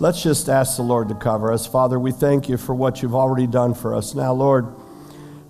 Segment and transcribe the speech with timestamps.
[0.00, 1.66] Let's just ask the Lord to cover us.
[1.66, 4.14] Father, we thank you for what you've already done for us.
[4.14, 4.72] Now, Lord,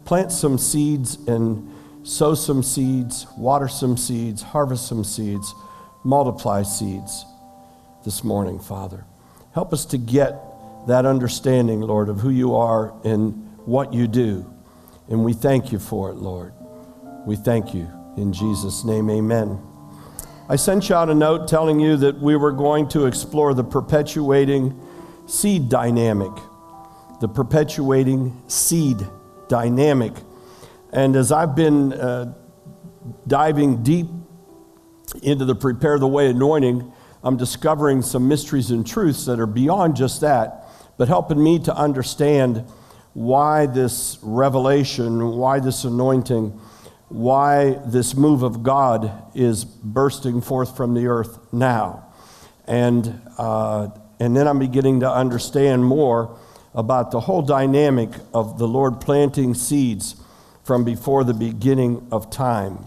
[0.06, 1.70] plant some seeds and
[2.02, 5.54] sow some seeds, water some seeds, harvest some seeds,
[6.02, 7.26] multiply seeds
[8.06, 9.04] this morning, Father.
[9.52, 10.42] Help us to get
[10.86, 14.50] that understanding, Lord, of who you are and what you do.
[15.10, 16.54] And we thank you for it, Lord.
[17.26, 17.86] We thank you.
[18.16, 19.67] In Jesus' name, amen.
[20.50, 23.64] I sent you out a note telling you that we were going to explore the
[23.64, 24.80] perpetuating
[25.26, 26.32] seed dynamic.
[27.20, 29.06] The perpetuating seed
[29.48, 30.14] dynamic.
[30.90, 32.32] And as I've been uh,
[33.26, 34.06] diving deep
[35.22, 36.92] into the Prepare the Way anointing,
[37.22, 41.76] I'm discovering some mysteries and truths that are beyond just that, but helping me to
[41.76, 42.64] understand
[43.12, 46.58] why this revelation, why this anointing
[47.08, 52.06] why this move of God is bursting forth from the earth now.
[52.66, 53.88] And, uh,
[54.20, 56.38] and then I'm beginning to understand more
[56.74, 60.16] about the whole dynamic of the Lord planting seeds
[60.64, 62.78] from before the beginning of time.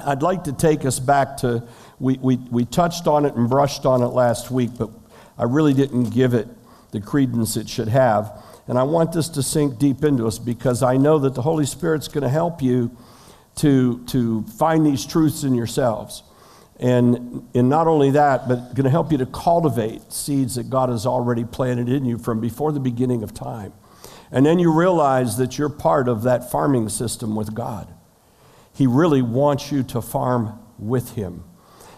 [0.00, 1.62] I'd like to take us back to,
[2.00, 4.90] we, we, we touched on it and brushed on it last week, but
[5.38, 6.48] I really didn't give it
[6.90, 8.42] the credence it should have.
[8.66, 11.66] And I want this to sink deep into us because I know that the Holy
[11.66, 12.96] Spirit's going to help you
[13.56, 16.22] to, to find these truths in yourselves.
[16.80, 20.88] And, and not only that, but going to help you to cultivate seeds that God
[20.88, 23.72] has already planted in you from before the beginning of time.
[24.32, 27.92] And then you realize that you're part of that farming system with God.
[28.74, 31.44] He really wants you to farm with Him.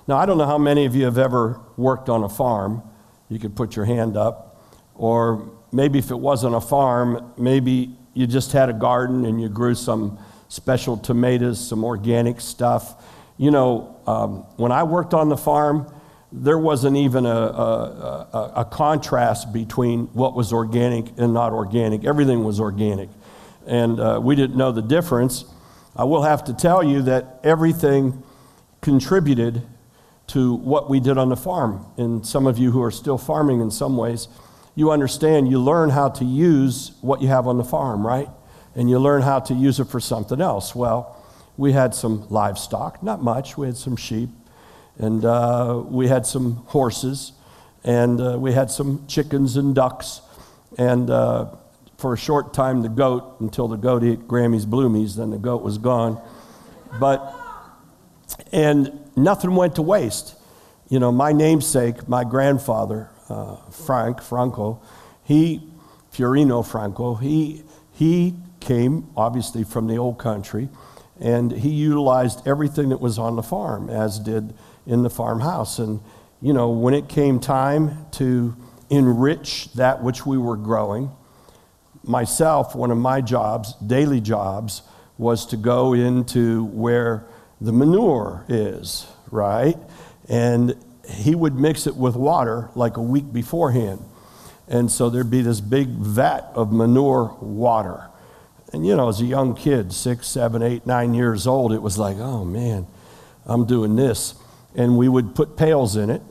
[0.06, 2.82] Now, I don't know how many of you have ever worked on a farm.
[3.28, 4.70] You could put your hand up.
[4.94, 9.48] Or maybe if it wasn't a farm, maybe you just had a garden and you
[9.48, 10.18] grew some
[10.54, 13.02] special tomatoes, some organic stuff.
[13.36, 15.92] You know, um, when I worked on the farm,
[16.30, 22.04] there wasn't even a, a, a, a, contrast between what was organic and not organic.
[22.04, 23.08] Everything was organic.
[23.66, 25.44] And uh, we didn't know the difference.
[25.96, 28.22] I will have to tell you that everything
[28.80, 29.62] contributed
[30.28, 31.84] to what we did on the farm.
[31.96, 34.28] And some of you who are still farming in some ways,
[34.74, 38.28] you understand, you learn how to use what you have on the farm, right?
[38.74, 40.74] And you learn how to use it for something else.
[40.74, 41.16] Well,
[41.56, 43.56] we had some livestock, not much.
[43.56, 44.30] We had some sheep,
[44.98, 47.32] and uh, we had some horses,
[47.84, 50.20] and uh, we had some chickens and ducks,
[50.76, 51.54] and uh,
[51.98, 55.62] for a short time, the goat, until the goat ate Grammy's Bloomies, then the goat
[55.62, 56.20] was gone.
[56.98, 57.34] But,
[58.52, 60.34] and nothing went to waste.
[60.88, 64.82] You know, my namesake, my grandfather, uh, Frank, Franco,
[65.22, 65.62] he,
[66.12, 67.62] Fiorino Franco, he,
[67.92, 70.68] he came obviously from the old country,
[71.20, 74.54] and he utilized everything that was on the farm, as did
[74.86, 75.78] in the farmhouse.
[75.78, 76.00] And,
[76.42, 78.56] you know, when it came time to
[78.90, 81.10] enrich that which we were growing,
[82.02, 84.82] myself, one of my jobs, daily jobs,
[85.16, 87.24] was to go into where
[87.60, 89.76] the manure is, right?
[90.28, 90.74] And
[91.08, 94.04] he would mix it with water like a week beforehand.
[94.66, 98.08] And so there'd be this big vat of manure water.
[98.74, 101.96] And you know, as a young kid, six, seven, eight, nine years old, it was
[101.96, 102.88] like, oh man,
[103.46, 104.34] I'm doing this.
[104.74, 106.22] And we would put pails in it.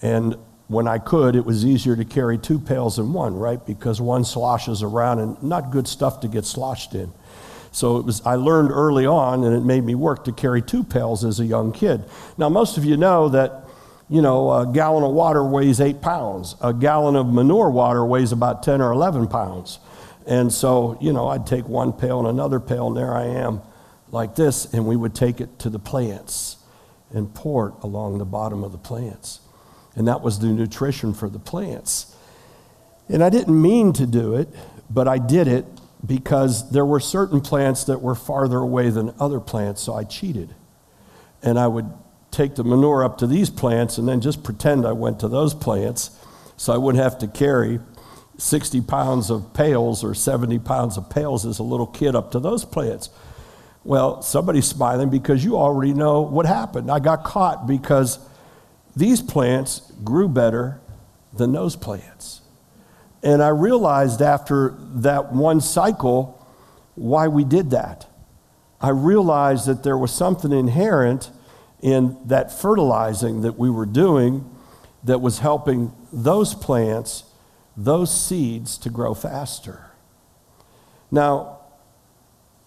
[0.00, 0.36] And
[0.68, 3.64] when I could, it was easier to carry two pails than one, right?
[3.66, 7.12] Because one sloshes around and not good stuff to get sloshed in.
[7.72, 10.84] So it was, I learned early on, and it made me work to carry two
[10.84, 12.04] pails as a young kid.
[12.38, 13.64] Now, most of you know that,
[14.08, 16.54] you know, a gallon of water weighs eight pounds.
[16.60, 19.80] A gallon of manure water weighs about 10 or 11 pounds.
[20.26, 23.60] And so, you know, I'd take one pail and another pail, and there I am,
[24.10, 26.56] like this, and we would take it to the plants
[27.12, 29.40] and pour it along the bottom of the plants.
[29.94, 32.16] And that was the nutrition for the plants.
[33.08, 34.48] And I didn't mean to do it,
[34.88, 35.66] but I did it
[36.04, 40.54] because there were certain plants that were farther away than other plants, so I cheated.
[41.42, 41.90] And I would
[42.30, 45.54] take the manure up to these plants and then just pretend I went to those
[45.54, 46.10] plants
[46.56, 47.78] so I wouldn't have to carry
[48.36, 52.40] 60 pounds of pails or 70 pounds of pails as a little kid up to
[52.40, 53.10] those plants.
[53.84, 56.90] Well, somebody's smiling because you already know what happened.
[56.90, 58.18] I got caught because
[58.96, 60.80] these plants grew better
[61.32, 62.40] than those plants.
[63.22, 66.46] And I realized after that one cycle
[66.94, 68.06] why we did that.
[68.80, 71.30] I realized that there was something inherent
[71.80, 74.50] in that fertilizing that we were doing
[75.04, 77.24] that was helping those plants
[77.76, 79.90] those seeds to grow faster.
[81.10, 81.60] Now,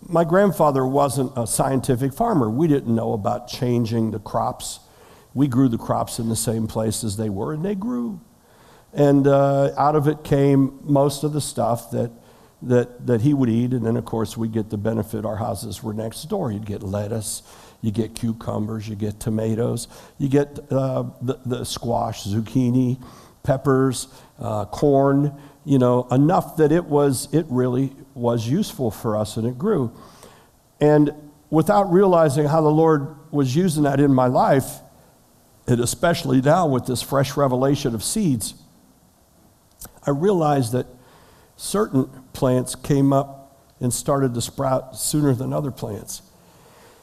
[0.08, 2.50] my grandfather wasn't a scientific farmer.
[2.50, 4.80] We didn't know about changing the crops.
[5.34, 8.22] We grew the crops in the same place as they were, and they grew.
[8.94, 12.12] And uh, out of it came most of the stuff that,
[12.62, 13.74] that, that he would eat.
[13.74, 15.26] And then, of course, we get the benefit.
[15.26, 16.52] Our houses were next door.
[16.52, 17.44] You'd get lettuce,
[17.82, 19.88] you get cucumbers, you get tomatoes,
[20.18, 23.04] you get uh, the, the squash, zucchini,
[23.48, 24.08] peppers,
[24.40, 25.34] uh, corn,
[25.66, 29.92] you know, enough that it was, it really was useful for us and it grew.
[30.80, 31.12] And
[31.50, 34.80] without realizing how the Lord was using that in my life,
[35.66, 38.54] and especially now with this fresh revelation of seeds,
[40.06, 40.88] I realized that
[41.58, 46.22] certain plants came up and started to sprout sooner than other plants.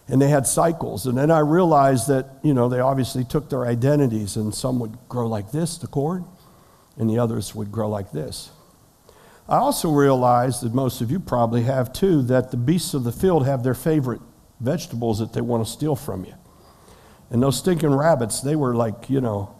[0.08, 1.06] And they had cycles.
[1.06, 4.96] And then I realized that, you know, they obviously took their identities, and some would
[5.08, 6.24] grow like this, the corn,
[6.96, 8.50] and the others would grow like this.
[9.48, 13.12] I also realized that most of you probably have too, that the beasts of the
[13.12, 14.22] field have their favorite
[14.60, 16.34] vegetables that they want to steal from you.
[17.30, 19.54] And those stinking rabbits, they were like, you know,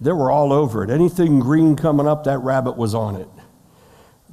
[0.00, 0.90] they were all over it.
[0.90, 3.28] Anything green coming up, that rabbit was on it.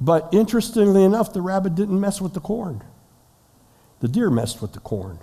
[0.00, 2.82] But interestingly enough, the rabbit didn't mess with the corn.
[4.00, 5.18] The deer messed with the corn.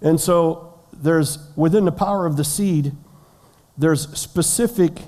[0.00, 2.92] And so there's, within the power of the seed,
[3.76, 5.02] there's specific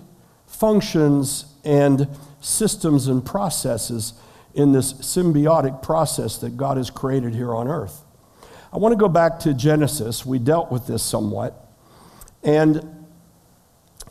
[0.60, 2.06] functions and
[2.40, 4.12] systems and processes
[4.54, 8.04] in this symbiotic process that God has created here on earth.
[8.70, 10.26] I want to go back to Genesis.
[10.26, 11.66] We dealt with this somewhat.
[12.42, 13.06] And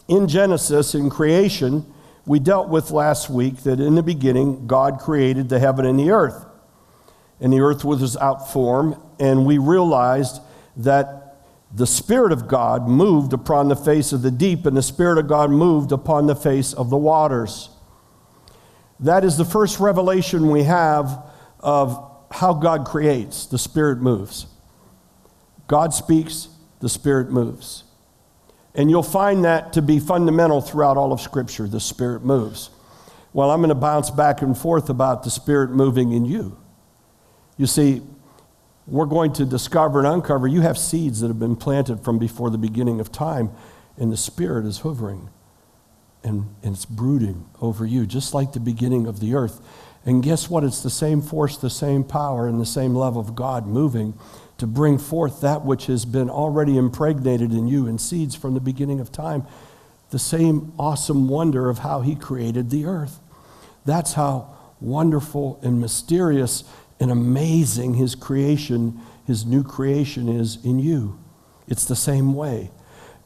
[0.08, 1.86] in Genesis, in creation,
[2.26, 6.10] we dealt with last week that in the beginning, God created the heaven and the
[6.10, 6.46] earth.
[7.40, 10.42] And the earth was without form, and we realized
[10.78, 11.19] that
[11.72, 15.28] the Spirit of God moved upon the face of the deep, and the Spirit of
[15.28, 17.70] God moved upon the face of the waters.
[19.00, 21.24] That is the first revelation we have
[21.60, 23.46] of how God creates.
[23.46, 24.48] The Spirit moves.
[25.68, 26.50] God speaks,
[26.80, 27.84] the Spirit moves.
[28.74, 31.68] And you'll find that to be fundamental throughout all of Scripture.
[31.68, 32.72] The Spirit moves.
[33.32, 36.58] Well, I'm going to bounce back and forth about the Spirit moving in you.
[37.58, 38.02] You see,
[38.90, 42.50] we're going to discover and uncover you have seeds that have been planted from before
[42.50, 43.52] the beginning of time,
[43.98, 45.30] and the Spirit is hovering
[46.24, 49.62] and, and it's brooding over you, just like the beginning of the earth.
[50.06, 50.64] And guess what?
[50.64, 54.14] It's the same force, the same power, and the same love of God moving
[54.58, 58.60] to bring forth that which has been already impregnated in you in seeds from the
[58.60, 59.46] beginning of time.
[60.10, 63.20] The same awesome wonder of how He created the earth.
[63.86, 66.64] That's how wonderful and mysterious
[67.00, 71.20] and amazing His creation, His new creation is in you.
[71.68, 72.72] It's the same way.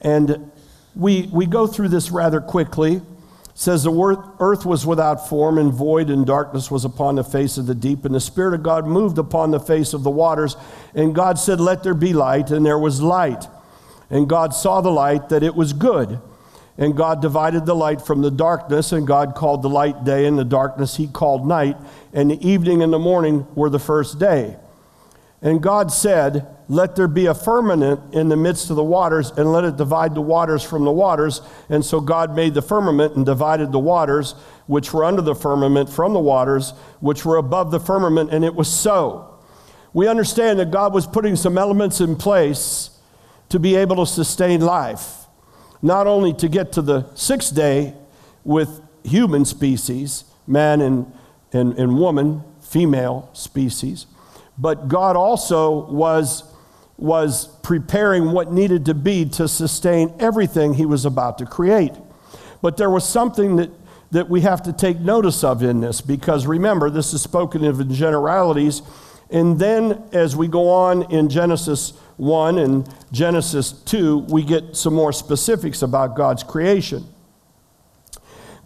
[0.02, 0.52] And
[0.96, 3.02] we, we go through this rather quickly.
[3.56, 7.68] Says the earth was without form and void and darkness was upon the face of
[7.68, 10.56] the deep and the spirit of god moved upon the face of the waters.
[10.96, 13.48] And god said let there be light and there was light.
[14.10, 16.19] And god saw the light that it was good
[16.78, 20.38] and god divided the light from the darkness and god called the light day and
[20.38, 21.78] the darkness he called night
[22.14, 24.56] and the evening and the morning were the first day
[25.42, 29.52] and god said let there be a firmament in the midst of the waters, and
[29.52, 31.42] let it divide the waters from the waters.
[31.70, 34.34] And so God made the firmament and divided the waters,
[34.68, 38.56] which were under the firmament, from the waters, which were above the firmament, and it
[38.56, 39.30] was so.
[39.94, 42.90] We understand that God was putting some elements in place
[43.50, 45.23] to be able to sustain life,
[45.83, 47.94] not only to get to the sixth day
[48.44, 51.13] with human species, man and,
[51.52, 54.07] and, and woman, female species,
[54.57, 56.44] but God also was
[56.97, 61.92] was preparing what needed to be to sustain everything he was about to create.
[62.61, 63.71] But there was something that,
[64.11, 67.80] that we have to take notice of in this because remember, this is spoken of
[67.81, 68.81] in generalities.
[69.33, 74.94] And then as we go on in Genesis 1 and Genesis 2, we get some
[74.94, 77.06] more specifics about God's creation.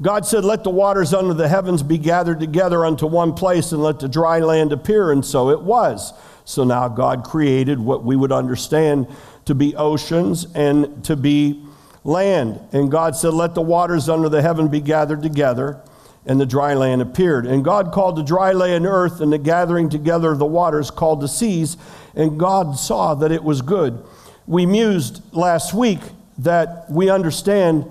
[0.02, 3.82] God said, Let the waters under the heavens be gathered together unto one place, and
[3.82, 5.12] let the dry land appear.
[5.12, 6.14] And so it was.
[6.44, 9.08] So now God created what we would understand
[9.46, 11.66] to be oceans and to be
[12.04, 12.60] land.
[12.74, 15.82] And God said, Let the waters under the heaven be gathered together.
[16.28, 17.46] And the dry land appeared.
[17.46, 21.22] And God called the dry land earth, and the gathering together of the waters called
[21.22, 21.78] the seas.
[22.16, 24.04] And God saw that it was good.
[24.46, 26.00] We mused last week
[26.40, 27.84] that we understand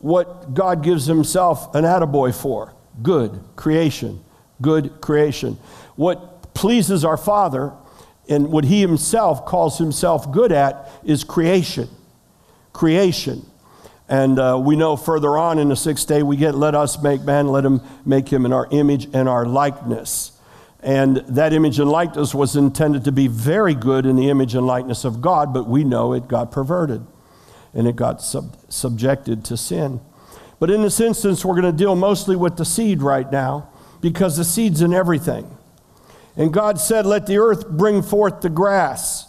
[0.00, 4.22] what God gives Himself an attaboy for good creation.
[4.60, 5.58] Good creation.
[5.96, 7.72] What pleases our Father
[8.28, 11.88] and what he himself calls himself good at is creation.
[12.72, 13.44] Creation.
[14.08, 17.22] And uh, we know further on in the sixth day, we get, let us make
[17.22, 20.32] man, let him make him in our image and our likeness.
[20.80, 24.64] And that image and likeness was intended to be very good in the image and
[24.64, 27.04] likeness of God, but we know it got perverted
[27.74, 30.00] and it got sub- subjected to sin.
[30.60, 33.68] But in this instance, we're going to deal mostly with the seed right now
[34.00, 35.56] because the seed's in everything.
[36.36, 39.26] And God said, Let the earth bring forth the grass.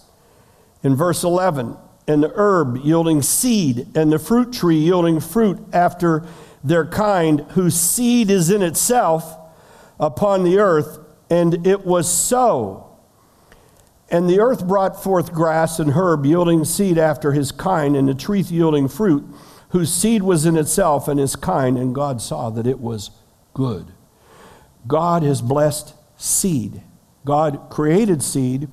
[0.84, 1.76] In verse 11,
[2.08, 6.26] and the herb yielding seed, and the fruit tree yielding fruit after
[6.64, 9.38] their kind, whose seed is in itself
[10.00, 11.00] upon the earth.
[11.30, 12.98] And it was so.
[14.10, 18.14] And the earth brought forth grass and herb yielding seed after his kind, and the
[18.14, 19.26] tree yielding fruit,
[19.70, 21.78] whose seed was in itself and his kind.
[21.78, 23.12] And God saw that it was
[23.54, 23.92] good.
[24.88, 26.82] God has blessed seed.
[27.26, 28.70] God created seed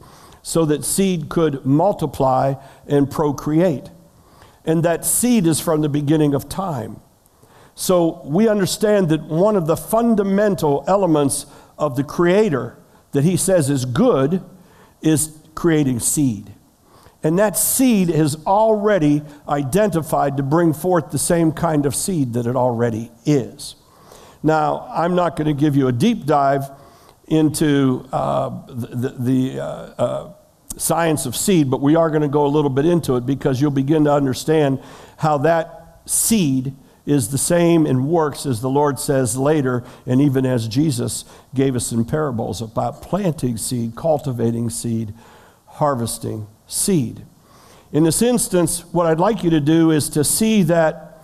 [0.47, 2.53] so that seed could multiply
[2.87, 3.89] and procreate.
[4.67, 7.01] And that seed is from the beginning of time.
[7.75, 11.47] So we understand that one of the fundamental elements
[11.79, 12.77] of the Creator
[13.13, 14.45] that He says is good
[15.01, 16.53] is creating seed.
[17.23, 22.45] And that seed is already identified to bring forth the same kind of seed that
[22.47, 23.77] it already is.
[24.43, 26.69] Now, I'm not going to give you a deep dive
[27.28, 30.33] into uh, the, the uh, uh,
[30.76, 33.61] science of seed, but we are going to go a little bit into it because
[33.61, 34.81] you'll begin to understand
[35.19, 36.75] how that seed
[37.07, 41.76] is the same and works as the Lord says later, and even as Jesus gave
[41.76, 45.12] us in parables about planting seed, cultivating seed,
[45.66, 47.25] harvesting seed.
[47.93, 51.23] In this instance, what I'd like you to do is to see that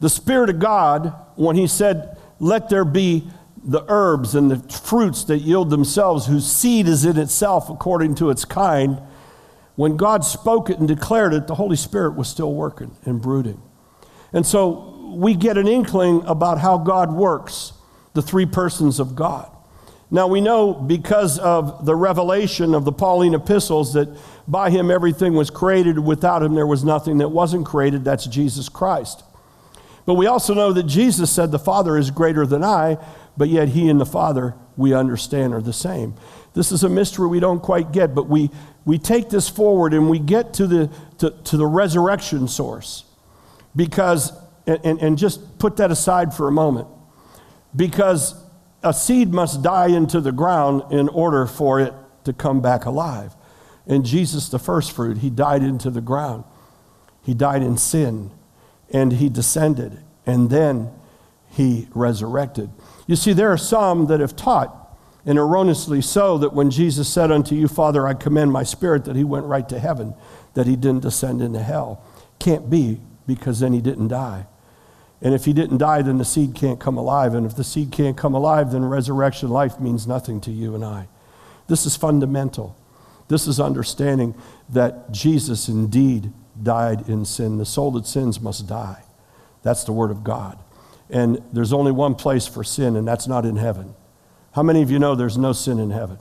[0.00, 3.26] the Spirit of God, when He said, Let there be
[3.64, 8.30] the herbs and the fruits that yield themselves, whose seed is in itself according to
[8.30, 9.00] its kind,
[9.76, 13.60] when God spoke it and declared it, the Holy Spirit was still working and brooding.
[14.32, 17.72] And so we get an inkling about how God works,
[18.12, 19.50] the three persons of God.
[20.10, 24.08] Now we know because of the revelation of the Pauline epistles that
[24.46, 28.04] by him everything was created, without him there was nothing that wasn't created.
[28.04, 29.24] That's Jesus Christ.
[30.06, 32.98] But we also know that Jesus said, The Father is greater than I,
[33.36, 36.14] but yet he and the Father, we understand, are the same.
[36.54, 38.50] This is a mystery we don't quite get, but we,
[38.84, 43.04] we take this forward and we get to the, to, to the resurrection source.
[43.74, 44.32] Because,
[44.66, 46.86] and, and just put that aside for a moment,
[47.74, 48.34] because
[48.84, 51.92] a seed must die into the ground in order for it
[52.24, 53.34] to come back alive.
[53.86, 56.44] And Jesus, the first fruit, he died into the ground.
[57.22, 58.30] He died in sin
[58.92, 60.90] and he descended and then
[61.50, 62.70] he resurrected.
[63.06, 64.80] You see, there are some that have taught,
[65.26, 69.16] and erroneously so, that when Jesus said unto you, Father, I commend my spirit, that
[69.16, 70.14] he went right to heaven,
[70.54, 72.02] that he didn't descend into hell.
[72.38, 74.46] Can't be, because then he didn't die.
[75.22, 77.34] And if he didn't die, then the seed can't come alive.
[77.34, 80.84] And if the seed can't come alive, then resurrection life means nothing to you and
[80.84, 81.08] I.
[81.66, 82.76] This is fundamental.
[83.28, 84.34] This is understanding
[84.68, 86.32] that Jesus indeed
[86.62, 87.56] died in sin.
[87.56, 89.02] The soul that sins must die.
[89.62, 90.58] That's the word of God.
[91.10, 93.94] And there's only one place for sin, and that's not in heaven.
[94.52, 96.18] How many of you know there's no sin in heaven?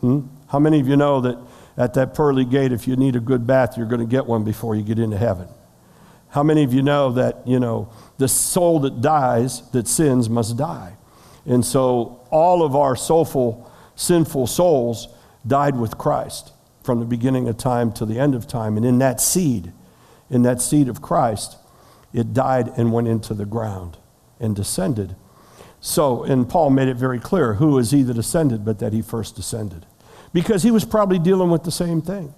[0.00, 0.20] Hmm?
[0.48, 1.38] How many of you know that
[1.76, 4.44] at that pearly gate, if you need a good bath, you're going to get one
[4.44, 5.48] before you get into heaven?
[6.30, 10.56] How many of you know that, you know, the soul that dies, that sins, must
[10.56, 10.96] die?
[11.44, 15.08] And so all of our soulful, sinful souls
[15.46, 16.52] died with Christ
[16.82, 18.76] from the beginning of time to the end of time.
[18.76, 19.72] And in that seed,
[20.28, 21.56] in that seed of Christ,
[22.12, 23.98] it died and went into the ground
[24.40, 25.14] and descended.
[25.80, 29.02] So, and Paul made it very clear who is he that ascended, but that he
[29.02, 29.86] first descended.
[30.32, 32.34] Because he was probably dealing with the same thing.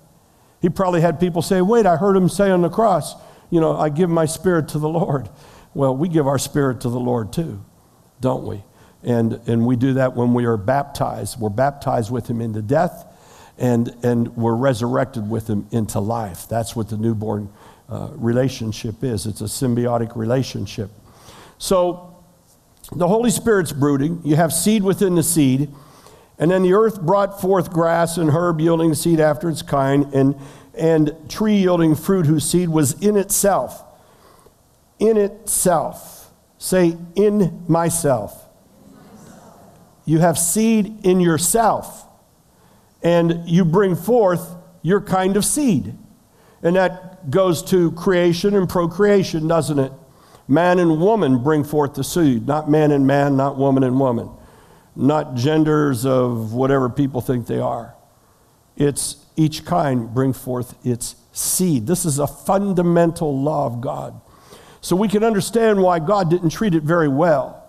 [0.61, 3.15] He probably had people say, Wait, I heard him say on the cross,
[3.51, 5.29] you know, I give my spirit to the Lord.
[5.75, 7.65] Well, we give our spirit to the Lord too,
[8.21, 8.63] don't we?
[9.03, 11.41] And, and we do that when we are baptized.
[11.41, 13.05] We're baptized with him into death,
[13.59, 16.49] and, and we're resurrected with him into life.
[16.49, 17.53] That's what the newborn
[17.89, 20.91] uh, relationship is it's a symbiotic relationship.
[21.63, 22.13] So
[22.91, 24.21] the Holy Spirit's brooding.
[24.25, 25.73] You have seed within the seed.
[26.37, 30.35] And then the earth brought forth grass and herb yielding seed after its kind, and,
[30.77, 33.81] and tree yielding fruit whose seed was in itself.
[34.99, 36.33] In itself.
[36.59, 38.45] Say, in myself.
[40.05, 42.09] You have seed in yourself,
[43.05, 45.95] and you bring forth your kind of seed.
[46.61, 49.93] And that goes to creation and procreation, doesn't it?
[50.53, 54.29] Man and woman bring forth the seed, not man and man, not woman and woman,
[54.95, 57.95] not genders of whatever people think they are.
[58.77, 61.87] It's each kind bring forth its seed.
[61.87, 64.21] This is a fundamental law of God.
[64.83, 67.67] So we can understand why God didn't treat it very well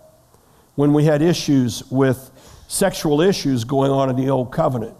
[0.74, 2.30] when we had issues with
[2.68, 4.94] sexual issues going on in the old covenant.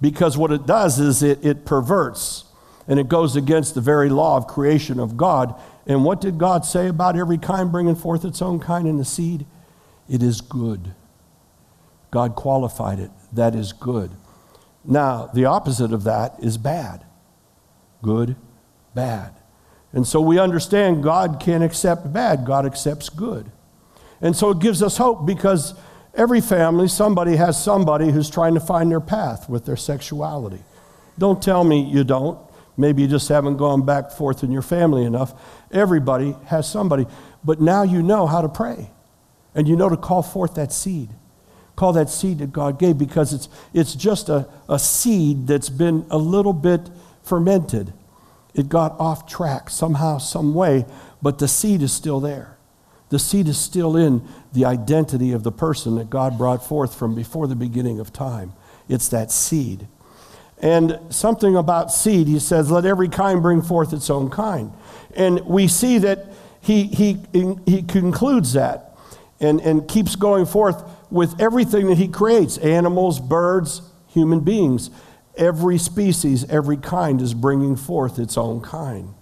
[0.00, 2.46] Because what it does is it, it perverts
[2.86, 5.54] and it goes against the very law of creation of God
[5.86, 9.04] And what did God say about every kind bringing forth its own kind in the
[9.04, 9.46] seed?
[10.08, 10.94] It is good.
[12.10, 13.10] God qualified it.
[13.32, 14.10] That is good.
[14.84, 17.04] Now, the opposite of that is bad.
[18.02, 18.36] Good,
[18.94, 19.34] bad.
[19.92, 23.50] And so we understand God can't accept bad, God accepts good.
[24.20, 25.74] And so it gives us hope because
[26.14, 30.62] every family, somebody has somebody who's trying to find their path with their sexuality.
[31.18, 32.38] Don't tell me you don't.
[32.76, 35.32] Maybe you just haven't gone back forth in your family enough.
[35.70, 37.06] Everybody has somebody.
[37.44, 38.90] But now you know how to pray.
[39.54, 41.10] And you know to call forth that seed.
[41.76, 46.06] Call that seed that God gave because it's, it's just a, a seed that's been
[46.10, 46.90] a little bit
[47.22, 47.92] fermented.
[48.54, 50.86] It got off track somehow, some way,
[51.20, 52.56] but the seed is still there.
[53.08, 57.14] The seed is still in the identity of the person that God brought forth from
[57.14, 58.52] before the beginning of time.
[58.88, 59.86] It's that seed.
[60.60, 64.72] And something about seed, he says, let every kind bring forth its own kind.
[65.16, 66.26] And we see that
[66.60, 67.18] he, he,
[67.66, 68.96] he concludes that
[69.40, 74.90] and, and keeps going forth with everything that he creates animals, birds, human beings.
[75.36, 79.12] Every species, every kind is bringing forth its own kind.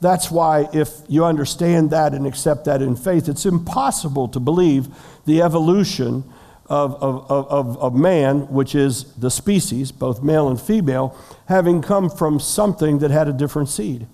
[0.00, 4.88] That's why, if you understand that and accept that in faith, it's impossible to believe
[5.24, 6.24] the evolution
[6.68, 12.10] of, of, of, of, man, which is the species, both male and female, having come
[12.10, 14.06] from something that had a different seed.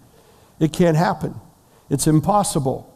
[0.60, 1.34] It can't happen.
[1.88, 2.88] It's impossible.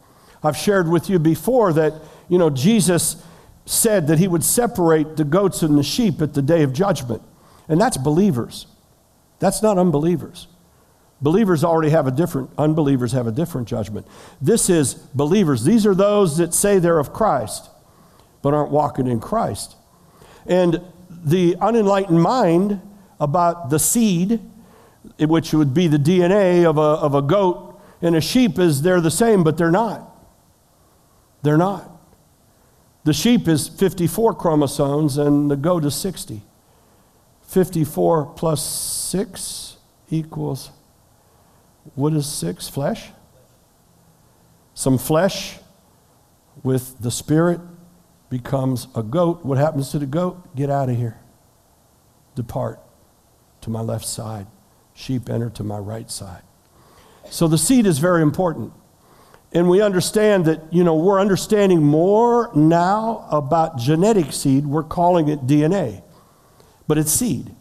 [0.43, 1.93] I've shared with you before that,
[2.29, 3.23] you know, Jesus
[3.65, 7.23] said that he would separate the goats and the sheep at the day of judgment.
[7.67, 8.67] And that's believers.
[9.39, 10.47] That's not unbelievers.
[11.19, 14.07] Believers already have a different, unbelievers have a different judgment.
[14.39, 15.63] This is believers.
[15.63, 17.69] These are those that say they're of Christ
[18.41, 19.75] but aren't walking in Christ.
[20.45, 22.81] And the unenlightened mind
[23.19, 24.39] about the seed,
[25.19, 29.01] which would be the DNA of a, of a goat and a sheep, is they're
[29.01, 30.15] the same, but they're not.
[31.41, 31.91] They're not.
[33.03, 36.41] The sheep is 54 chromosomes and the goat is 60.
[37.43, 39.77] 54 plus 6
[40.09, 40.71] equals
[41.95, 42.69] what is 6?
[42.69, 43.09] Flesh?
[44.73, 45.57] Some flesh
[46.63, 47.59] with the spirit
[48.29, 50.55] becomes a goat, what happens to the goat?
[50.55, 51.19] Get out of here.
[52.35, 52.79] Depart
[53.61, 54.47] to my left side.
[54.93, 56.41] Sheep enter to my right side.
[57.29, 58.73] So the seed is very important.
[59.53, 64.65] And we understand that, you know, we're understanding more now about genetic seed.
[64.65, 66.03] We're calling it DNA,
[66.87, 67.55] but it's seed.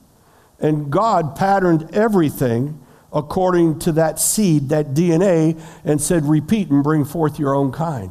[0.59, 2.81] And God patterned everything
[3.13, 8.11] according to that seed, that DNA, and said, repeat and bring forth your own kind.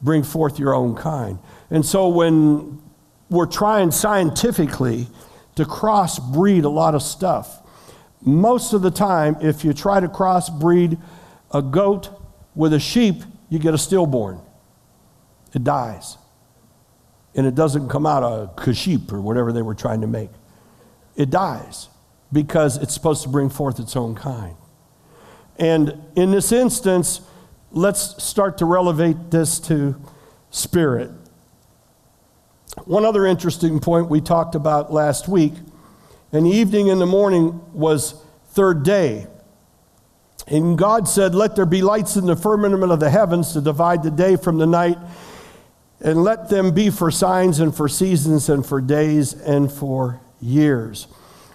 [0.00, 1.38] Bring forth your own kind.
[1.70, 2.80] And so when
[3.28, 5.08] we're trying scientifically
[5.56, 7.62] to crossbreed a lot of stuff,
[8.20, 11.00] most of the time, if you try to crossbreed
[11.52, 12.10] a goat
[12.54, 14.40] with a sheep, you get a stillborn.
[15.54, 16.18] It dies.
[17.34, 20.30] And it doesn't come out a sheep or whatever they were trying to make.
[21.14, 21.88] It dies
[22.32, 24.56] because it's supposed to bring forth its own kind.
[25.58, 27.20] And in this instance,
[27.70, 30.00] let's start to relevate this to
[30.50, 31.10] spirit.
[32.84, 35.54] One other interesting point we talked about last week,
[36.32, 38.14] and the evening and the morning was
[38.50, 39.26] third day.
[40.46, 44.02] And God said, Let there be lights in the firmament of the heavens to divide
[44.02, 44.98] the day from the night,
[46.00, 51.08] and let them be for signs and for seasons and for days and for years.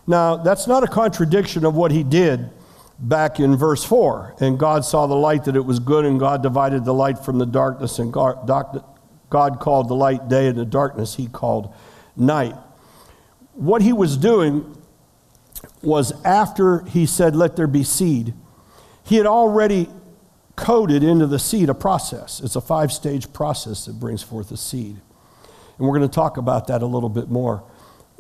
[0.08, 2.50] Now, that's not a contradiction of what he did
[3.00, 4.36] back in verse 4.
[4.39, 7.38] And God saw the light that it was good, and God divided the light from
[7.38, 8.47] the darkness, and God,
[9.32, 11.74] God called the light day, and the darkness he called
[12.15, 12.56] night.
[13.54, 14.78] What he was doing
[15.82, 18.34] was after he said, Let there be seed,
[19.04, 19.89] he had already
[20.56, 22.41] coded into the seed a process.
[22.41, 24.98] It's a five stage process that brings forth a seed.
[25.78, 27.63] And we're going to talk about that a little bit more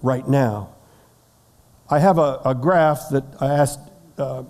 [0.01, 0.73] right now.
[1.89, 3.79] I have a, a graph that I asked
[4.17, 4.43] uh,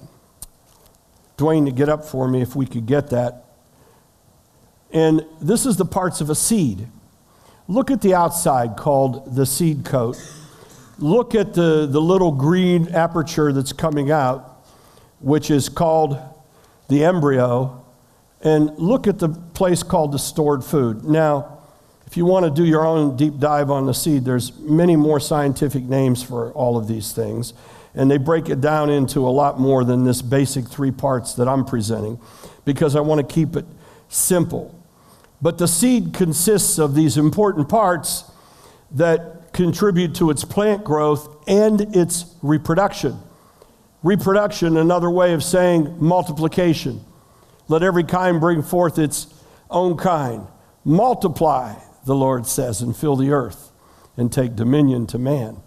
[1.38, 3.46] Dwayne to get up for me if we could get that.
[4.94, 6.88] And this is the parts of a seed.
[7.68, 10.18] Look at the outside called the seed coat.
[11.00, 14.66] Look at the, the little green aperture that's coming out,
[15.20, 16.20] which is called
[16.90, 17.86] the embryo.
[18.42, 21.04] And look at the place called the stored food.
[21.06, 21.60] Now,
[22.08, 25.22] if you want to do your own deep dive on the seed, there's many more
[25.22, 27.54] scientific names for all of these things.
[27.96, 31.48] And they break it down into a lot more than this basic three parts that
[31.48, 32.20] I'm presenting
[32.66, 33.66] because I want to keep it
[34.10, 34.78] simple.
[35.42, 38.26] But the seed consists of these important parts
[38.92, 43.18] that contribute to its plant growth and its reproduction.
[44.04, 47.04] Reproduction, another way of saying multiplication.
[47.68, 49.28] Let every kind bring forth its
[49.70, 50.48] own kind.
[50.84, 51.76] Multiply,
[52.06, 53.72] the Lord says, and fill the earth
[54.18, 55.62] and take dominion to man.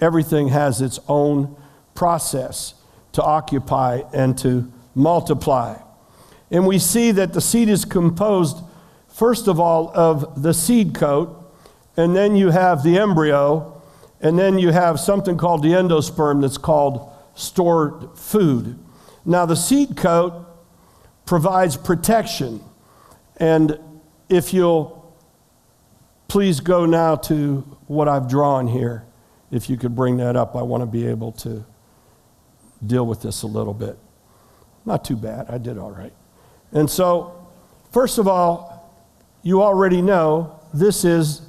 [0.00, 1.56] Everything has its own
[1.94, 2.74] process
[3.12, 5.76] to occupy and to multiply.
[6.50, 8.58] And we see that the seed is composed,
[9.20, 11.52] first of all, of the seed coat,
[11.98, 13.82] and then you have the embryo,
[14.22, 18.78] and then you have something called the endosperm that's called stored food.
[19.26, 20.46] Now, the seed coat
[21.26, 22.64] provides protection.
[23.36, 23.78] And
[24.30, 25.14] if you'll
[26.26, 29.04] please go now to what I've drawn here,
[29.50, 31.62] if you could bring that up, I want to be able to
[32.86, 33.98] deal with this a little bit.
[34.86, 36.14] Not too bad, I did all right.
[36.72, 37.46] And so,
[37.92, 38.69] first of all,
[39.42, 41.42] you already know this is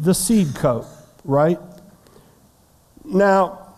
[0.00, 0.86] the seed coat,
[1.24, 1.58] right?
[3.04, 3.76] Now,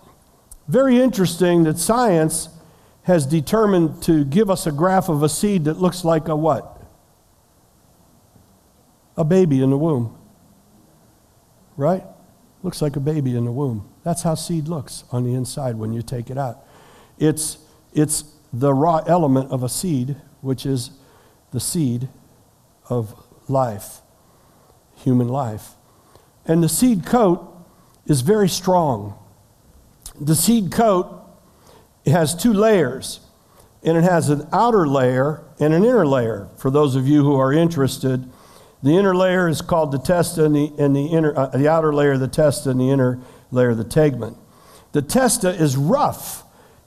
[0.68, 2.48] very interesting that science
[3.02, 6.80] has determined to give us a graph of a seed that looks like a what?
[9.16, 10.16] A baby in the womb.
[11.76, 12.02] Right?
[12.62, 13.88] Looks like a baby in the womb.
[14.02, 16.64] That's how seed looks on the inside when you take it out.
[17.18, 17.58] It's,
[17.92, 20.90] it's the raw element of a seed, which is
[21.52, 22.08] the seed
[22.88, 23.14] of
[23.48, 24.00] life,
[24.96, 25.70] human life.
[26.46, 27.52] And the seed coat
[28.06, 29.18] is very strong.
[30.20, 31.12] The seed coat
[32.06, 33.20] has two layers,
[33.82, 36.48] and it has an outer layer and an inner layer.
[36.56, 38.30] For those of you who are interested,
[38.82, 41.92] the inner layer is called the testa, and the, and the, inner, uh, the outer
[41.92, 43.18] layer, the testa, and the inner
[43.50, 44.36] layer, the tegmen.
[44.92, 46.44] The testa is rough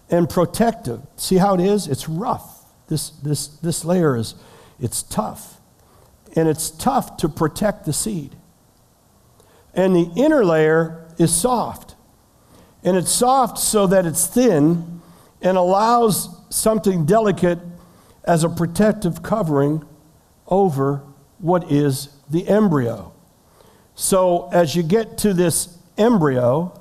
[0.10, 1.02] and protective.
[1.18, 1.88] See how it is?
[1.88, 2.66] It's rough.
[2.88, 4.36] This, this, this layer is
[4.80, 5.59] it's tough.
[6.36, 8.36] And it's tough to protect the seed.
[9.74, 11.96] And the inner layer is soft.
[12.84, 15.02] And it's soft so that it's thin
[15.42, 17.60] and allows something delicate
[18.24, 19.86] as a protective covering
[20.48, 21.04] over
[21.40, 23.14] what is the embryo.
[23.96, 26.80] So as you get to this embryo,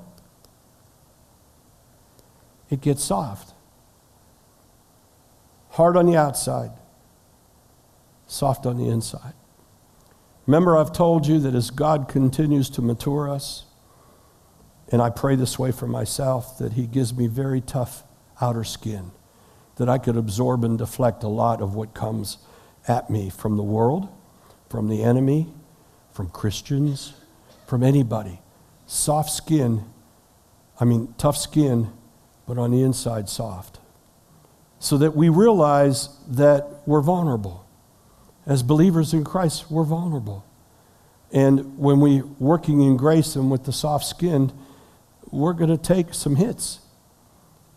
[2.70, 3.54] it gets soft.
[5.70, 6.70] Hard on the outside,
[8.26, 9.34] soft on the inside.
[10.48, 13.66] Remember, I've told you that as God continues to mature us,
[14.90, 18.02] and I pray this way for myself, that He gives me very tough
[18.40, 19.10] outer skin,
[19.76, 22.38] that I could absorb and deflect a lot of what comes
[22.88, 24.08] at me from the world,
[24.70, 25.48] from the enemy,
[26.12, 27.12] from Christians,
[27.66, 28.40] from anybody.
[28.86, 29.84] Soft skin,
[30.80, 31.92] I mean, tough skin
[32.46, 33.80] but on the inside soft.
[34.78, 37.67] So that we realize that we're vulnerable.
[38.48, 40.44] As believers in Christ, we're vulnerable.
[41.30, 44.50] And when we're working in grace and with the soft skin,
[45.30, 46.80] we're going to take some hits.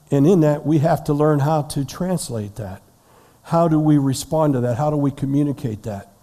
[0.10, 2.82] And in that, we have to learn how to translate that.
[3.44, 4.78] How do we respond to that?
[4.78, 6.14] How do we communicate that?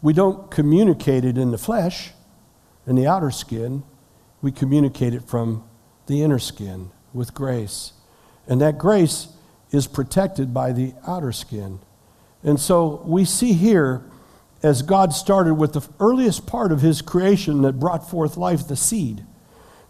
[0.00, 2.12] We don't communicate it in the flesh,
[2.86, 3.82] in the outer skin.
[4.42, 5.68] We communicate it from
[6.06, 7.94] the inner skin with grace.
[8.46, 9.26] And that grace
[9.72, 11.80] is protected by the outer skin.
[12.48, 14.02] And so we see here,
[14.62, 18.74] as God started with the earliest part of his creation that brought forth life, the
[18.74, 19.22] seed.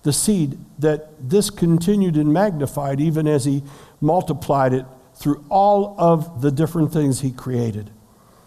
[0.02, 3.62] The seed that this continued and magnified even as he
[4.00, 7.90] multiplied it through all of the different things he created.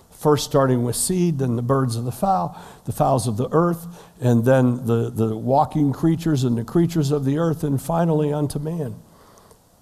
[0.10, 3.88] First, starting with seed, then the birds of the fowl, the fowls of the earth,
[4.20, 8.60] and then the, the walking creatures and the creatures of the earth, and finally unto
[8.60, 9.02] man.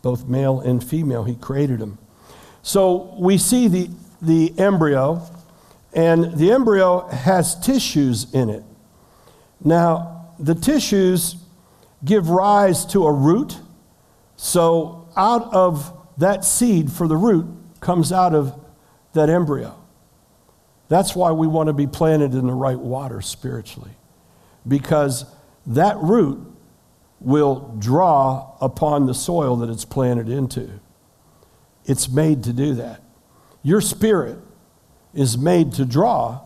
[0.04, 1.98] Both male and female, he created them.
[2.62, 3.90] So we see the,
[4.22, 5.22] the embryo,
[5.94, 8.64] and the embryo has tissues in it.
[9.64, 11.36] Now, the tissues
[12.04, 13.58] give rise to a root.
[14.36, 17.46] So, out of that seed for the root
[17.82, 18.54] comes out of
[19.14, 19.76] that embryo.
[20.88, 23.92] That's why we want to be planted in the right water spiritually,
[24.68, 25.26] because
[25.66, 26.40] that root
[27.20, 30.80] will draw upon the soil that it's planted into.
[31.86, 33.02] It's made to do that.
[33.62, 34.38] Your spirit
[35.14, 36.42] is made to draw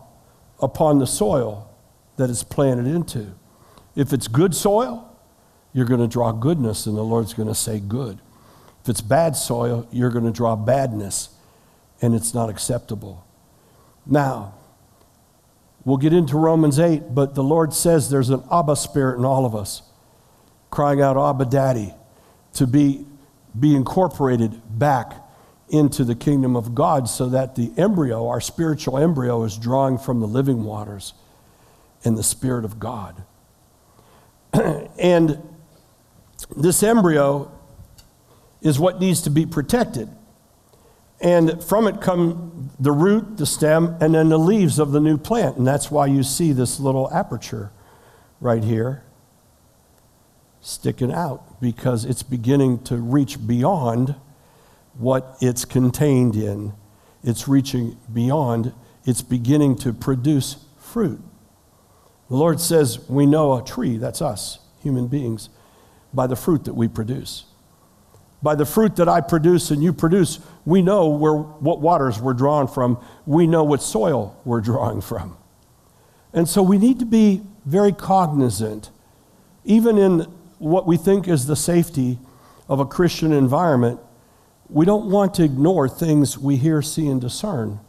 [0.60, 1.68] upon the soil
[2.16, 3.32] that it's planted into.
[3.94, 5.10] If it's good soil,
[5.72, 8.20] you're going to draw goodness, and the Lord's going to say good.
[8.82, 11.30] If it's bad soil, you're going to draw badness,
[12.00, 13.24] and it's not acceptable.
[14.06, 14.54] Now,
[15.84, 19.46] we'll get into Romans 8, but the Lord says there's an Abba spirit in all
[19.46, 19.82] of us,
[20.70, 21.94] crying out, Abba, Daddy,
[22.54, 23.06] to be,
[23.58, 25.23] be incorporated back
[25.74, 30.20] into the kingdom of God so that the embryo, our spiritual embryo, is drawing from
[30.20, 31.14] the living waters
[32.02, 33.24] in the Spirit of God.
[34.52, 35.42] and
[36.56, 37.50] this embryo
[38.62, 40.08] is what needs to be protected.
[41.20, 45.18] And from it come the root, the stem, and then the leaves of the new
[45.18, 45.56] plant.
[45.56, 47.72] And that's why you see this little aperture
[48.40, 49.02] right here
[50.60, 54.14] sticking out because it's beginning to reach beyond
[54.98, 56.72] what it's contained in.
[57.22, 58.72] It's reaching beyond,
[59.04, 61.20] it's beginning to produce fruit.
[62.28, 65.48] The Lord says we know a tree, that's us, human beings,
[66.12, 67.44] by the fruit that we produce.
[68.42, 72.34] By the fruit that I produce and you produce, we know where, what waters we're
[72.34, 73.02] drawn from.
[73.24, 75.36] We know what soil we're drawing from.
[76.32, 78.90] And so we need to be very cognizant,
[79.64, 80.20] even in
[80.58, 82.18] what we think is the safety
[82.68, 84.00] of a Christian environment,
[84.68, 87.80] we don't want to ignore things we hear, see, and discern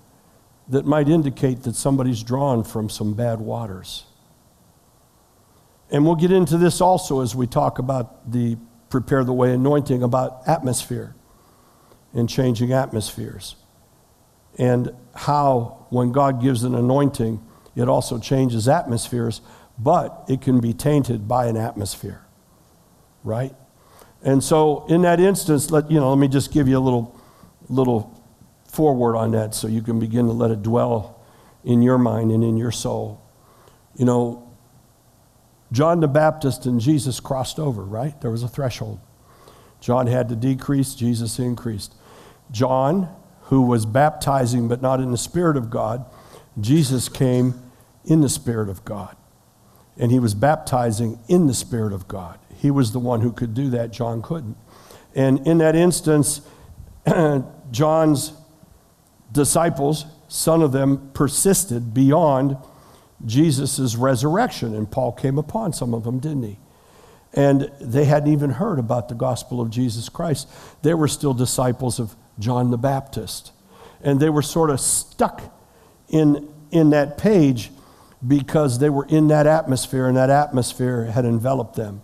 [0.67, 4.05] that might indicate that somebody's drawn from some bad waters.
[5.91, 8.57] And we'll get into this also as we talk about the
[8.89, 11.15] prepare the way anointing about atmosphere
[12.13, 13.55] and changing atmospheres.
[14.57, 19.41] And how, when God gives an anointing, it also changes atmospheres,
[19.77, 22.25] but it can be tainted by an atmosphere,
[23.23, 23.53] right?
[24.25, 27.17] And so, in that instance, let, you know, let me just give you a little,
[27.69, 28.21] little
[28.67, 31.23] forward on that so you can begin to let it dwell
[31.63, 33.21] in your mind and in your soul.
[33.95, 34.51] You know,
[35.71, 38.19] John the Baptist and Jesus crossed over, right?
[38.21, 38.99] There was a threshold.
[39.79, 41.93] John had to decrease, Jesus increased.
[42.49, 46.03] John, who was baptizing but not in the Spirit of God,
[46.59, 47.61] Jesus came
[48.03, 49.15] in the Spirit of God.
[49.97, 52.39] And he was baptizing in the Spirit of God.
[52.61, 54.57] He was the one who could do that, John couldn't.
[55.13, 56.41] And in that instance,
[57.71, 58.33] John's
[59.31, 62.57] disciples, some of them persisted beyond
[63.25, 64.75] Jesus' resurrection.
[64.75, 66.59] And Paul came upon some of them, didn't he?
[67.33, 70.49] And they hadn't even heard about the gospel of Jesus Christ.
[70.83, 73.51] They were still disciples of John the Baptist.
[74.01, 75.41] And they were sort of stuck
[76.09, 77.71] in, in that page
[78.25, 82.01] because they were in that atmosphere, and that atmosphere had enveloped them.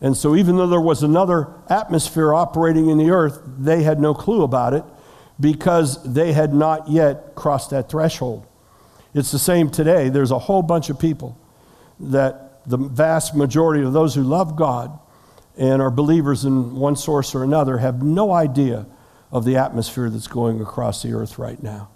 [0.00, 4.14] And so, even though there was another atmosphere operating in the earth, they had no
[4.14, 4.84] clue about it
[5.40, 8.46] because they had not yet crossed that threshold.
[9.14, 10.08] It's the same today.
[10.08, 11.38] There's a whole bunch of people
[11.98, 14.96] that the vast majority of those who love God
[15.56, 18.86] and are believers in one source or another have no idea
[19.32, 21.88] of the atmosphere that's going across the earth right now.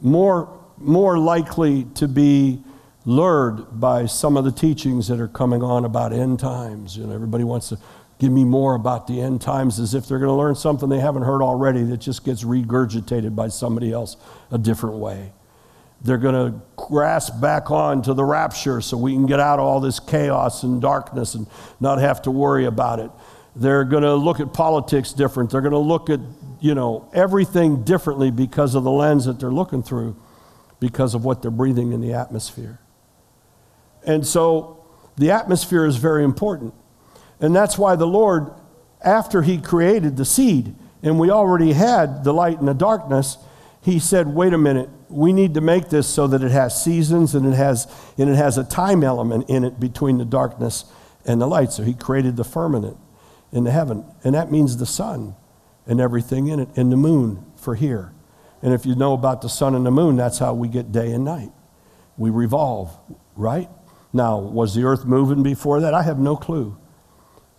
[0.00, 2.62] More, more likely to be
[3.04, 6.96] lured by some of the teachings that are coming on about end times.
[6.96, 7.78] You know, everybody wants to
[8.18, 11.00] give me more about the end times as if they're going to learn something they
[11.00, 14.16] haven't heard already that just gets regurgitated by somebody else
[14.50, 15.32] a different way.
[16.02, 19.64] They're going to grasp back on to the rapture so we can get out of
[19.64, 21.46] all this chaos and darkness and
[21.78, 23.10] not have to worry about it.
[23.56, 25.50] They're going to look at politics different.
[25.50, 26.20] They're going to look at,
[26.60, 30.16] you know, everything differently because of the lens that they're looking through,
[30.78, 32.78] because of what they're breathing in the atmosphere.
[34.06, 34.84] And so
[35.16, 36.74] the atmosphere is very important.
[37.40, 38.50] And that's why the Lord,
[39.02, 43.38] after He created the seed, and we already had the light and the darkness,
[43.82, 47.34] He said, wait a minute, we need to make this so that it has seasons
[47.34, 47.86] and it has,
[48.18, 50.84] and it has a time element in it between the darkness
[51.24, 51.72] and the light.
[51.72, 52.96] So He created the firmament
[53.52, 54.04] in the heaven.
[54.22, 55.34] And that means the sun
[55.86, 58.12] and everything in it, and the moon for here.
[58.62, 61.10] And if you know about the sun and the moon, that's how we get day
[61.12, 61.50] and night.
[62.16, 62.96] We revolve,
[63.34, 63.68] right?
[64.12, 65.94] Now, was the earth moving before that?
[65.94, 66.76] I have no clue.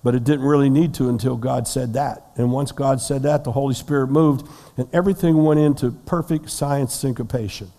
[0.04, 2.32] But it didn't really need to until God said that.
[2.36, 6.94] And once God said that, the Holy Spirit moved, and everything went into perfect science
[6.94, 7.72] syncopation.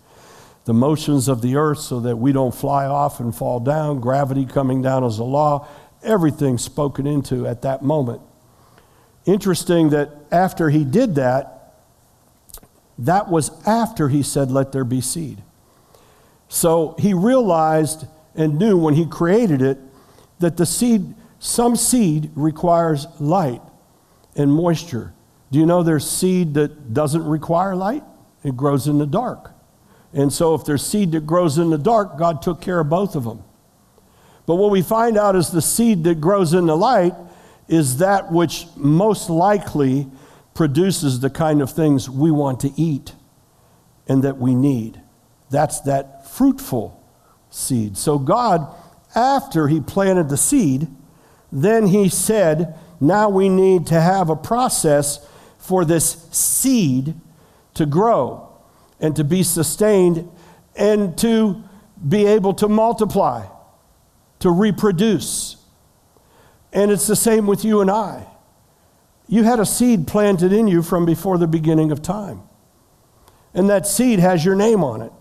[0.64, 4.46] The motions of the earth so that we don't fly off and fall down, gravity
[4.46, 5.66] coming down as a law,
[6.04, 8.22] everything spoken into at that moment.
[9.26, 11.74] Interesting that after he did that,
[12.98, 15.42] that was after he said, Let there be seed.
[16.48, 19.78] So he realized and knew when he created it
[20.38, 23.62] that the seed, some seed requires light
[24.36, 25.12] and moisture.
[25.50, 28.02] Do you know there's seed that doesn't require light?
[28.42, 29.52] It grows in the dark.
[30.12, 33.14] And so if there's seed that grows in the dark, God took care of both
[33.14, 33.44] of them.
[34.46, 37.14] But what we find out is the seed that grows in the light
[37.68, 40.08] is that which most likely
[40.54, 43.14] produces the kind of things we want to eat
[44.08, 45.00] and that we need.
[45.50, 47.01] That's that fruitful
[47.52, 47.96] seed.
[47.96, 48.66] So God,
[49.14, 50.88] after He planted the seed,
[51.52, 55.26] then He said, now we need to have a process
[55.58, 57.14] for this seed
[57.74, 58.48] to grow
[59.00, 60.30] and to be sustained
[60.76, 61.62] and to
[62.08, 63.44] be able to multiply,
[64.38, 65.56] to reproduce.
[66.72, 68.26] And it's the same with you and I.
[69.32, 72.42] you had a seed planted in you from before the beginning of time.
[73.54, 75.12] And that seed has your name on it.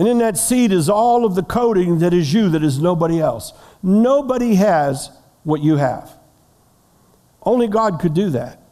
[0.00, 3.20] And in that seed is all of the coding that is you, that is nobody
[3.20, 3.52] else.
[3.82, 5.10] Nobody has
[5.44, 6.10] what you have.
[7.42, 8.62] Only God could do that.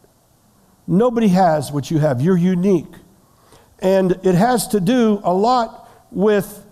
[0.87, 2.19] Nobody has what you have.
[2.19, 2.91] You're unique.
[3.77, 6.65] And it has to do a lot with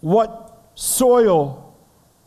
[0.00, 1.78] what soil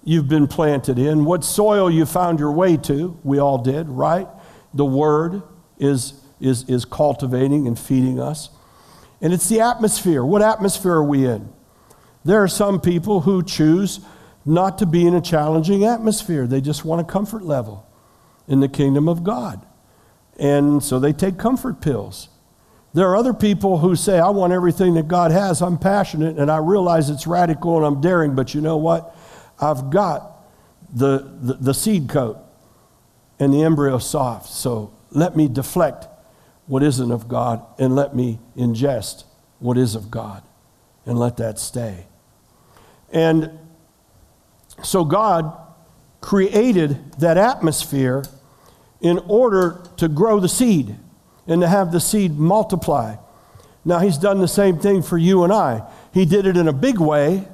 [0.06, 3.20] you've been planted in, what soil you found your way to.
[3.26, 4.30] We all did, right?
[4.74, 5.44] The Word
[5.78, 8.50] is, is, is cultivating and feeding us.
[9.20, 10.24] And it's the atmosphere.
[10.24, 11.54] What atmosphere are we in?
[12.26, 14.00] There are some people who choose
[14.46, 16.48] not to be in a challenging atmosphere.
[16.48, 17.88] They just want a comfort level
[18.48, 19.66] in the kingdom of God.
[20.38, 22.30] And so they take comfort pills.
[22.94, 25.62] There are other people who say, I want everything that God has.
[25.62, 29.16] I'm passionate and I realize it's radical and I'm daring, but you know what?
[29.60, 30.44] I've got
[30.94, 32.38] the, the, the seed coat
[33.40, 34.50] and the embryo soft.
[34.50, 36.08] So let me deflect
[36.68, 39.26] what isn't of God and let me ingest
[39.60, 40.44] what is of God
[41.06, 42.08] and let that stay.
[43.12, 43.60] And
[44.84, 45.58] so God
[46.22, 48.24] created that atmosphere
[49.02, 50.96] in order to grow the seed
[51.48, 53.16] and to have the seed multiply.
[53.84, 55.84] Now, He's done the same thing for you and I.
[56.14, 57.48] He did it in a big way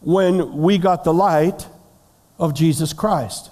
[0.00, 1.66] when we got the light
[2.38, 3.50] of Jesus Christ.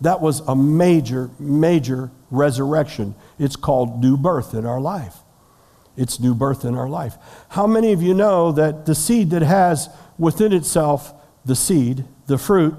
[0.00, 3.14] That was a major, major resurrection.
[3.38, 5.16] It's called new birth in our life.
[5.96, 7.16] It's new birth in our life.
[7.50, 9.88] How many of you know that the seed that has
[10.20, 12.76] within itself the seed, the fruit,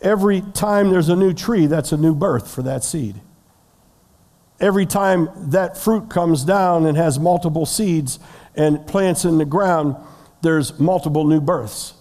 [0.00, 3.20] every time there's a new tree, that's a new birth for that seed.
[4.58, 8.18] Every time that fruit comes down and has multiple seeds
[8.56, 9.94] and plants in the ground,
[10.42, 11.94] there's multiple new births.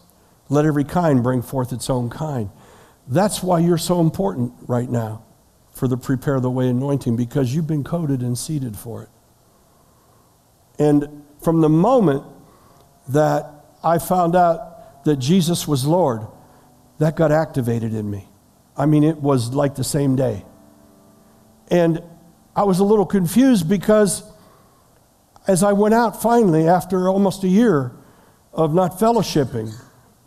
[0.49, 2.49] Let every kind bring forth its own kind.
[3.07, 5.23] That's why you're so important right now
[5.71, 9.09] for the Prepare the Way anointing, because you've been coded and seeded for it.
[10.79, 12.23] And from the moment
[13.09, 16.27] that I found out that Jesus was Lord,
[16.99, 18.27] that got activated in me.
[18.75, 20.45] I mean, it was like the same day.
[21.69, 22.01] And
[22.55, 24.23] I was a little confused because
[25.47, 27.91] as I went out finally, after almost a year
[28.53, 29.73] of not fellowshipping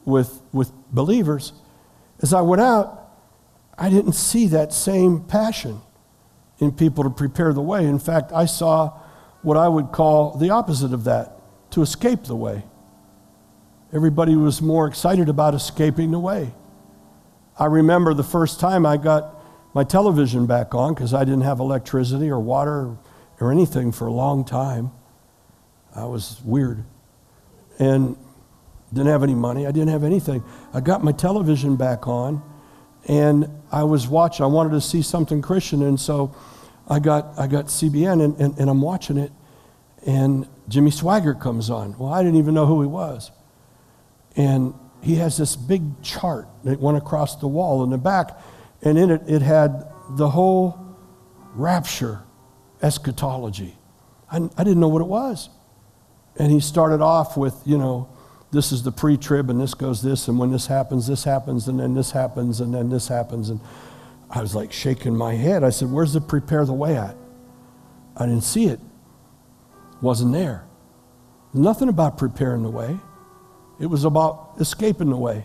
[0.05, 1.53] with, with believers,
[2.23, 2.97] as I went out,
[3.79, 5.81] I didn't see that same passion
[6.59, 7.87] in people to prepare the way.
[7.87, 8.99] In fact, I saw
[9.43, 11.39] what I would call the opposite of that
[11.73, 12.63] to escape the way.
[13.92, 16.53] Everybody was more excited about escaping the way.
[17.59, 19.37] I remember the first time I got
[19.74, 22.96] my television back on because I didn't have electricity or water
[23.40, 24.92] or anything for a long time.
[25.94, 26.85] I was weird.
[27.79, 28.16] And
[28.92, 29.66] didn't have any money.
[29.66, 30.42] I didn't have anything.
[30.72, 32.42] I got my television back on
[33.09, 34.44] and I was watching.
[34.44, 35.83] I wanted to see something Christian.
[35.83, 36.35] And so
[36.88, 39.33] I got, I got CBN and, and, and I'm watching it.
[40.07, 41.98] And Jimmy Swaggart comes on.
[41.98, 43.31] Well, I didn't even know who he was.
[44.37, 48.38] And he has this big chart that went across the wall in the back.
[48.83, 50.79] And in it, it had the whole
[51.55, 52.23] rapture
[52.83, 53.77] eschatology.
[54.31, 55.49] I, I didn't know what it was.
[56.37, 58.09] And he started off with, you know,
[58.53, 61.69] this is the pre trib, and this goes this, and when this happens, this happens,
[61.69, 63.49] and then this happens, and then this happens.
[63.49, 63.61] And
[64.29, 65.62] I was like shaking my head.
[65.62, 67.16] I said, Where's the prepare the way at?
[68.16, 68.81] I didn't see it,
[70.03, 70.64] wasn't there.
[71.55, 72.99] Nothing about preparing the way,
[73.81, 75.45] it was about escaping the way.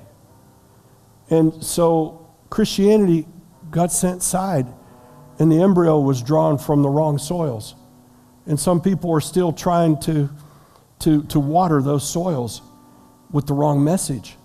[1.29, 3.27] And so Christianity
[3.71, 4.67] got sent side,
[5.39, 7.75] and the embryo was drawn from the wrong soils.
[8.45, 10.29] And some people are still trying to,
[10.99, 12.61] to, to water those soils
[13.31, 14.35] with the wrong message.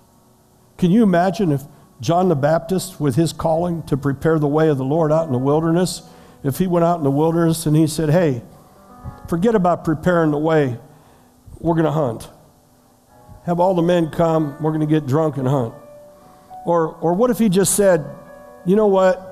[0.79, 1.63] Can you imagine if
[2.01, 5.33] John the Baptist, with his calling to prepare the way of the Lord out in
[5.33, 6.03] the wilderness,
[6.43, 8.43] if he went out in the wilderness and he said, Hey,
[9.29, 10.79] forget about preparing the way,
[11.59, 12.31] we're going to hunt.
[13.45, 15.75] Have all the men come, we're going to get drunk and hunt.
[16.67, 18.05] Or, or what if he just said,
[18.67, 19.27] You know what?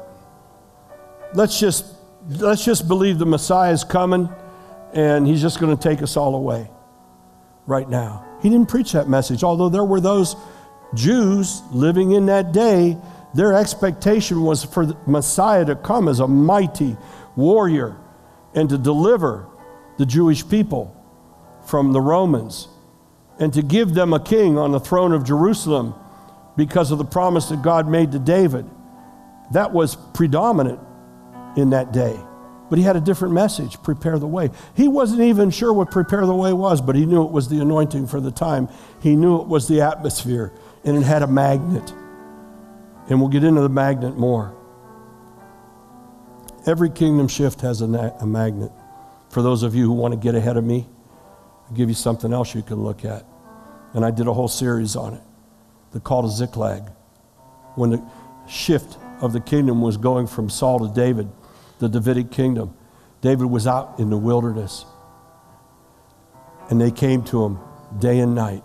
[1.34, 1.84] Let's just,
[2.28, 4.30] let's just believe the Messiah is coming
[4.94, 6.70] and he's just going to take us all away
[7.66, 8.24] right now.
[8.42, 10.36] He didn't preach that message, although there were those
[10.94, 12.96] Jews living in that day.
[13.34, 16.96] Their expectation was for the Messiah to come as a mighty
[17.36, 17.96] warrior
[18.54, 19.46] and to deliver
[19.98, 20.94] the Jewish people
[21.66, 22.68] from the Romans
[23.38, 25.94] and to give them a king on the throne of Jerusalem
[26.56, 28.66] because of the promise that God made to David.
[29.52, 30.80] That was predominant
[31.56, 32.18] in that day.
[32.68, 34.50] But he had a different message prepare the way.
[34.76, 37.60] He wasn't even sure what prepare the way was, but he knew it was the
[37.60, 38.68] anointing for the time.
[39.02, 40.52] He knew it was the atmosphere,
[40.84, 41.94] and it had a magnet.
[43.08, 44.54] And we'll get into the magnet more.
[46.66, 48.72] Every kingdom shift has a, na- a magnet.
[49.30, 50.86] For those of you who want to get ahead of me,
[51.68, 53.24] I'll give you something else you can look at.
[53.98, 55.22] And I did a whole series on it.
[55.90, 56.88] The call to Ziklag.
[57.74, 58.02] When the
[58.46, 61.28] shift of the kingdom was going from Saul to David,
[61.80, 62.76] the Davidic kingdom,
[63.22, 64.84] David was out in the wilderness.
[66.70, 67.58] And they came to him
[67.98, 68.62] day and night.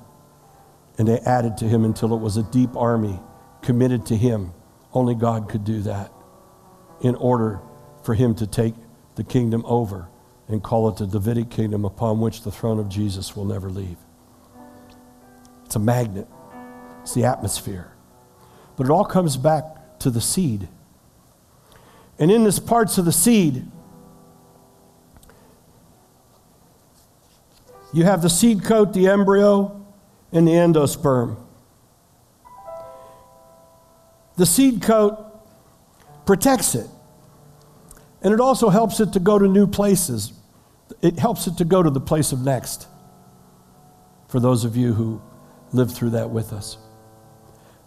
[0.99, 3.19] And they added to him until it was a deep army
[3.63, 4.53] committed to him.
[4.93, 6.13] Only God could do that
[7.01, 7.59] in order
[8.03, 8.75] for him to take
[9.15, 10.09] the kingdom over
[10.47, 13.97] and call it the Davidic kingdom upon which the throne of Jesus will never leave.
[15.65, 16.27] It's a magnet,
[17.01, 17.91] it's the atmosphere.
[18.75, 20.67] But it all comes back to the seed.
[22.19, 23.65] And in this parts of the seed,
[27.93, 29.85] you have the seed coat, the embryo,
[30.31, 31.37] and the endosperm.
[34.35, 35.19] The seed coat
[36.25, 36.87] protects it.
[38.21, 40.33] And it also helps it to go to new places.
[41.01, 42.87] It helps it to go to the place of next,
[44.27, 45.21] for those of you who
[45.73, 46.77] lived through that with us.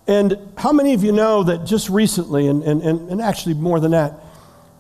[0.07, 3.91] And how many of you know that just recently, and, and, and actually more than
[3.91, 4.15] that,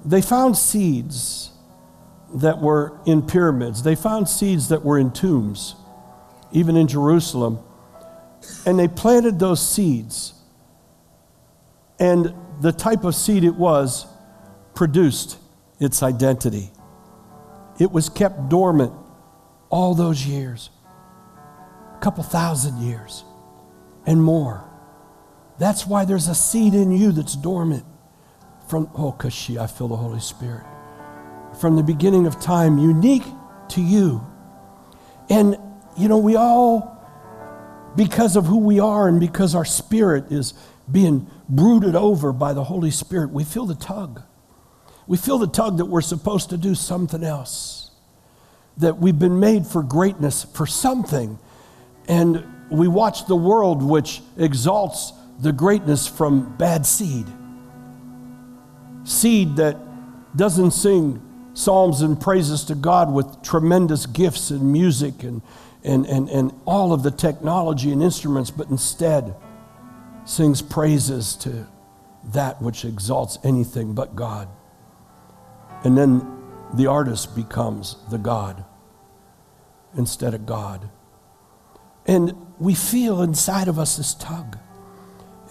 [0.04, 1.50] they found seeds
[2.34, 5.74] that were in pyramids, they found seeds that were in tombs,
[6.52, 7.58] even in Jerusalem,
[8.64, 10.34] and they planted those seeds.
[11.98, 14.06] And the type of seed it was
[14.74, 15.38] produced
[15.80, 16.70] its identity.
[17.80, 18.92] It was kept dormant
[19.70, 20.70] all those years,
[22.06, 23.24] couple thousand years
[24.06, 24.62] and more.
[25.58, 27.84] That's why there's a seed in you that's dormant.
[28.68, 30.64] From, oh, Kashi, I feel the Holy Spirit.
[31.60, 33.24] From the beginning of time, unique
[33.70, 34.24] to you.
[35.28, 35.56] And,
[35.98, 36.96] you know, we all,
[37.96, 40.54] because of who we are and because our spirit is
[40.88, 44.22] being brooded over by the Holy Spirit, we feel the tug.
[45.08, 47.90] We feel the tug that we're supposed to do something else,
[48.76, 51.40] that we've been made for greatness, for something.
[52.08, 57.26] And we watch the world which exalts the greatness from bad seed.
[59.04, 59.76] Seed that
[60.36, 61.22] doesn't sing
[61.54, 65.42] psalms and praises to God with tremendous gifts and music and,
[65.84, 69.34] and, and, and all of the technology and instruments, but instead
[70.24, 71.66] sings praises to
[72.24, 74.48] that which exalts anything but God.
[75.84, 76.26] And then
[76.74, 78.64] the artist becomes the God
[79.96, 80.90] instead of God.
[82.06, 84.58] And we feel inside of us this tug.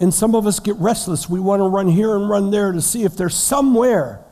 [0.00, 1.28] And some of us get restless.
[1.28, 4.24] We want to run here and run there to see if there's somewhere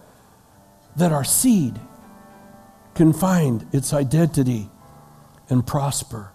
[0.96, 1.78] that our seed
[2.94, 4.70] can find its identity
[5.48, 6.32] and prosper.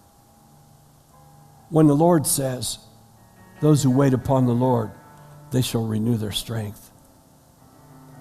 [1.69, 2.79] When the Lord says,
[3.61, 4.91] Those who wait upon the Lord,
[5.51, 6.91] they shall renew their strength.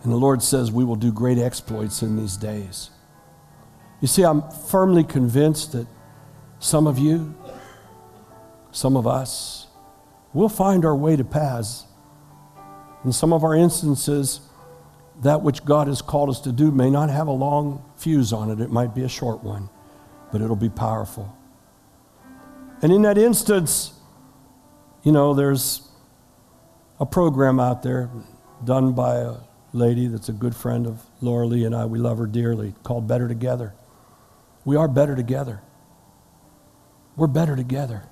[0.02, 2.90] And the Lord says we will do great exploits in these days.
[4.00, 5.86] You see, I'm firmly convinced that
[6.60, 7.34] some of you,
[8.70, 9.66] some of us,
[10.32, 11.84] we'll find our way to paths.
[13.04, 14.40] In some of our instances,
[15.22, 18.50] that which God has called us to do may not have a long fuse on
[18.50, 19.68] it, it might be a short one,
[20.30, 21.34] but it'll be powerful.
[22.82, 23.92] And in that instance,
[25.02, 25.82] you know, there's
[27.00, 28.10] a program out there
[28.64, 29.34] done by a
[29.72, 31.84] lady that's a good friend of Laura Lee and I.
[31.86, 33.74] We love her dearly, called Better Together.
[34.64, 35.62] We are better together.
[37.16, 38.04] We're better together.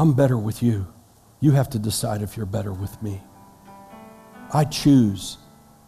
[0.00, 0.86] I'm better with you.
[1.40, 3.20] You have to decide if you're better with me.
[4.50, 5.36] I choose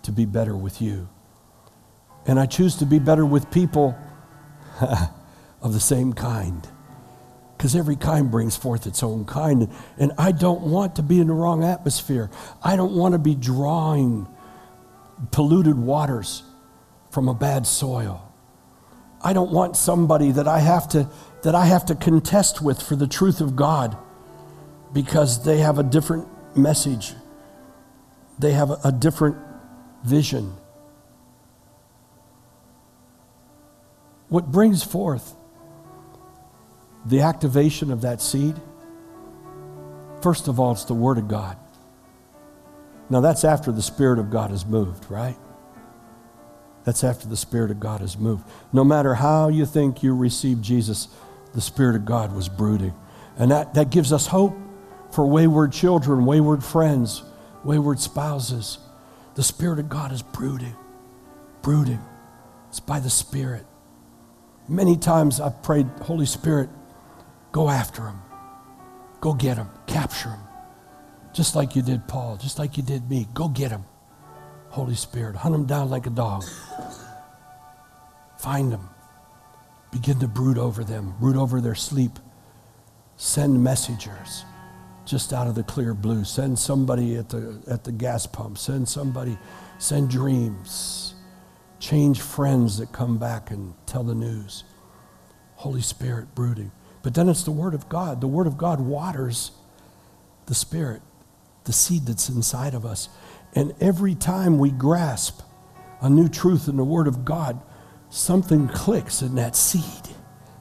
[0.02, 1.08] to be better with you.
[2.26, 3.96] And I choose to be better with people
[5.62, 6.68] of the same kind.
[7.56, 9.70] Because every kind brings forth its own kind.
[9.96, 12.30] And I don't want to be in the wrong atmosphere.
[12.62, 14.28] I don't want to be drawing
[15.30, 16.42] polluted waters
[17.10, 18.30] from a bad soil.
[19.24, 21.08] I don't want somebody that I have to
[21.42, 23.96] that I have to contest with for the truth of God
[24.92, 27.14] because they have a different message.
[28.38, 29.36] They have a, different
[30.04, 30.54] vision.
[34.28, 35.34] What brings forth
[37.04, 38.60] the activation of that seed?
[40.22, 41.56] First of all, it's the Word of God.
[43.10, 45.36] Now, that's after the Spirit of God has moved, right?
[46.84, 48.44] That's after the Spirit of God has moved.
[48.72, 51.08] No matter how you think you received Jesus,
[51.54, 52.94] the Spirit of God was brooding.
[53.38, 54.56] And that, that gives us hope
[55.10, 57.22] for wayward children, wayward friends,
[57.64, 58.78] wayward spouses.
[59.34, 60.76] The Spirit of God is brooding,
[61.62, 62.00] brooding.
[62.68, 63.66] It's by the Spirit.
[64.68, 66.70] Many times I've prayed, Holy Spirit,
[67.50, 68.20] go after him,
[69.20, 70.40] go get him, capture him
[71.32, 73.26] just like you did Paul, just like you did me.
[73.34, 73.84] Go get him.
[74.70, 76.44] Holy Spirit, hunt them down like a dog.
[78.38, 78.88] Find them.
[79.92, 82.18] Begin to brood over them, brood over their sleep.
[83.16, 84.44] Send messengers
[85.04, 86.24] just out of the clear blue.
[86.24, 88.58] Send somebody at the, at the gas pump.
[88.58, 89.38] Send somebody,
[89.78, 91.14] send dreams.
[91.78, 94.64] Change friends that come back and tell the news.
[95.56, 96.72] Holy Spirit brooding.
[97.02, 98.20] But then it's the Word of God.
[98.20, 99.50] The Word of God waters
[100.46, 101.02] the Spirit,
[101.64, 103.08] the seed that's inside of us.
[103.54, 105.42] And every time we grasp
[106.00, 107.60] a new truth in the Word of God,
[108.12, 109.82] something clicks in that seed.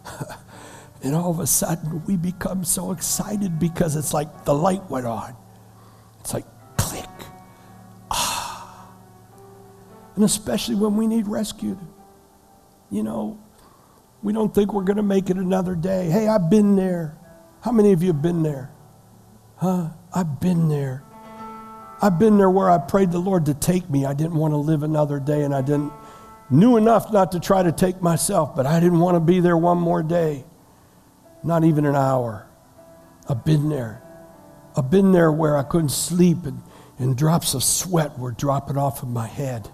[1.04, 5.06] and all of a sudden, we become so excited because it's like the light went
[5.06, 5.36] on.
[6.22, 6.45] It's like
[6.78, 7.10] click.
[8.10, 8.89] Ah.
[10.16, 11.78] And especially when we need rescued.
[12.89, 13.39] You know,
[14.24, 16.10] we don't think we're going to make it another day.
[16.10, 17.18] Hey, I've been there.
[17.62, 18.72] How many of you have been there?
[19.58, 19.89] Huh?
[20.14, 21.04] I've been there.
[22.02, 24.06] I've been there where I prayed the Lord to take me.
[24.06, 25.93] I didn't want to live another day and I didn't
[26.52, 29.58] knew enough not to try to take myself, but I didn't want to be there
[29.58, 30.43] one more day.
[31.43, 32.45] Not even an hour.
[33.28, 34.02] I've been there.
[34.76, 36.62] I've been there where I couldn't sleep and,
[36.99, 39.70] and drops of sweat were dropping off of my head.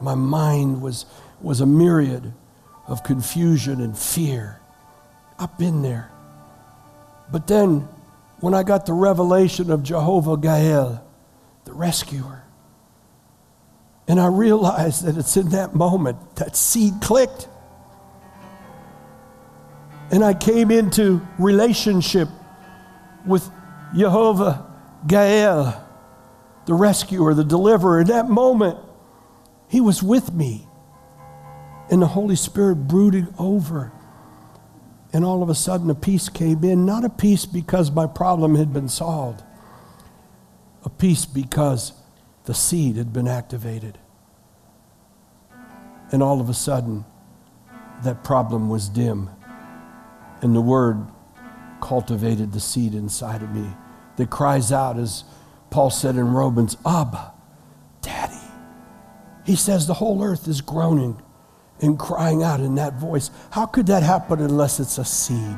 [0.00, 1.06] My mind was,
[1.40, 2.32] was a myriad
[2.86, 4.60] of confusion and fear.
[5.38, 6.10] I've been there.
[7.30, 7.88] But then,
[8.40, 11.04] when I got the revelation of Jehovah Gael,
[11.64, 12.44] the rescuer,
[14.10, 17.46] and I realized that it's in that moment that seed clicked.
[20.10, 22.28] And I came into relationship
[23.24, 23.48] with
[23.94, 24.66] Jehovah
[25.06, 25.80] Gael,
[26.66, 28.00] the rescuer, the deliverer.
[28.00, 28.80] In that moment,
[29.68, 30.66] he was with me
[31.88, 33.92] and the Holy Spirit brooded over.
[35.12, 36.84] And all of a sudden, a peace came in.
[36.84, 39.44] Not a peace because my problem had been solved,
[40.84, 41.92] a peace because
[42.46, 43.99] the seed had been activated.
[46.12, 47.04] And all of a sudden,
[48.02, 49.30] that problem was dim.
[50.42, 51.06] And the word
[51.80, 53.68] cultivated the seed inside of me
[54.16, 55.24] that cries out, as
[55.70, 57.32] Paul said in Romans, Abba,
[58.02, 58.34] Daddy.
[59.44, 61.20] He says the whole earth is groaning
[61.80, 63.30] and crying out in that voice.
[63.50, 65.56] How could that happen unless it's a seed?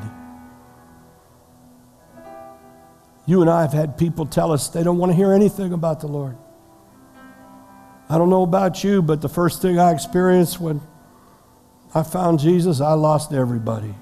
[3.26, 6.00] You and I have had people tell us they don't want to hear anything about
[6.00, 6.36] the Lord.
[8.12, 10.82] I don't know about you, but the first thing I experienced when
[11.94, 13.94] I found Jesus, I lost everybody.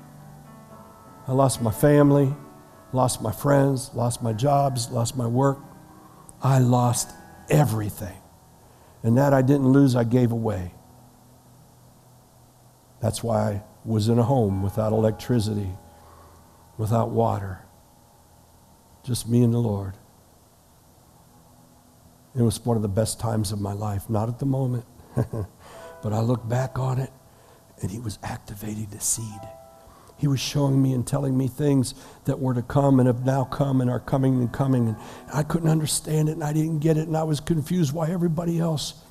[1.28, 2.34] I lost my family,
[2.92, 5.60] lost my friends, lost my jobs, lost my work.
[6.42, 7.12] I lost
[7.48, 8.16] everything.
[9.04, 10.74] And that I didn't lose, I gave away.
[13.00, 15.70] That's why I was in a home without electricity,
[16.78, 17.60] without water,
[19.04, 19.94] just me and the Lord.
[22.36, 24.08] It was one of the best times of my life.
[24.08, 27.10] Not at the moment, but I look back on it
[27.82, 29.40] and He was activating the seed.
[30.16, 31.94] He was showing me and telling me things
[32.26, 34.88] that were to come and have now come and are coming and coming.
[34.88, 34.96] And
[35.32, 38.60] I couldn't understand it and I didn't get it and I was confused why everybody
[38.60, 39.02] else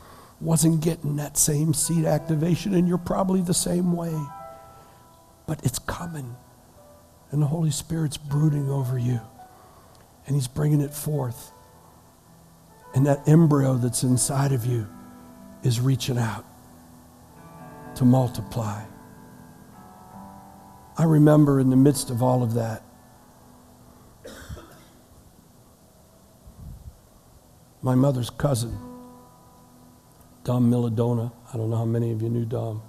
[0.41, 4.13] wasn't getting that same seed activation, and you're probably the same way.
[5.47, 6.35] But it's coming,
[7.31, 9.19] and the Holy Spirit's brooding over you,
[10.25, 11.51] and He's bringing it forth.
[12.93, 14.87] And that embryo that's inside of you
[15.63, 16.45] is reaching out
[17.95, 18.83] to multiply.
[20.97, 22.83] I remember in the midst of all of that,
[27.81, 28.77] my mother's cousin
[30.43, 31.31] Dom Milladona.
[31.53, 32.81] I don't know how many of you knew Dom.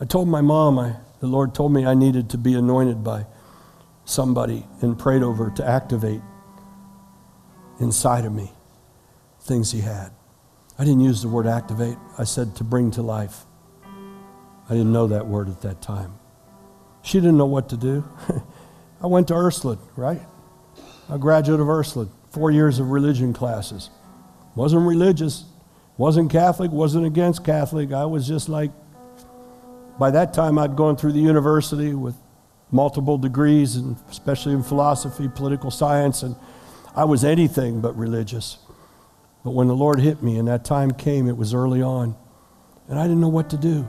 [0.00, 3.26] I told my mom, I, the Lord told me I needed to be anointed by
[4.04, 6.22] somebody and prayed over to activate
[7.82, 8.50] inside of me
[9.40, 10.10] things He had.
[10.78, 13.44] I didn't use the word activate, I said to bring to life.
[13.84, 16.14] I didn't know that word at that time.
[17.02, 18.04] She didn't know what to do.
[19.02, 20.22] I went to Ursuline, right?
[21.10, 23.90] A graduate of Ursuline, four years of religion classes.
[24.54, 25.44] Wasn't religious,
[25.98, 27.92] wasn't Catholic, wasn't against Catholic.
[27.92, 28.70] I was just like,
[29.98, 32.14] by that time, I'd gone through the university with
[32.70, 36.34] multiple degrees, and especially in philosophy, political science, and
[36.94, 38.58] I was anything but religious.
[39.44, 42.16] But when the Lord hit me and that time came, it was early on,
[42.88, 43.88] and I didn't know what to do.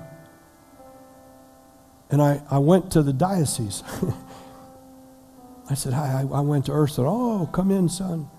[2.10, 3.84] And I, I went to the diocese.
[5.70, 7.08] I said, Hi, I, I went to Ursula.
[7.10, 8.30] Oh, come in, son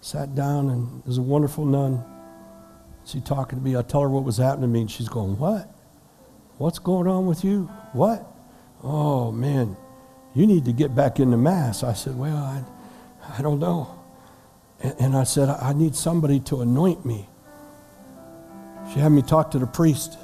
[0.00, 2.04] sat down, and there's a wonderful nun.
[3.04, 3.76] She talking to me.
[3.76, 5.68] I tell her what was happening to me, and she's going, What?
[6.58, 7.64] What's going on with you?
[7.92, 8.26] What?
[8.82, 9.76] Oh, man,
[10.34, 11.82] you need to get back into Mass.
[11.82, 12.62] I said, Well, I,
[13.38, 13.97] I don't know.
[14.82, 17.28] And, and I said, I need somebody to anoint me.
[18.92, 20.18] She had me talk to the priest.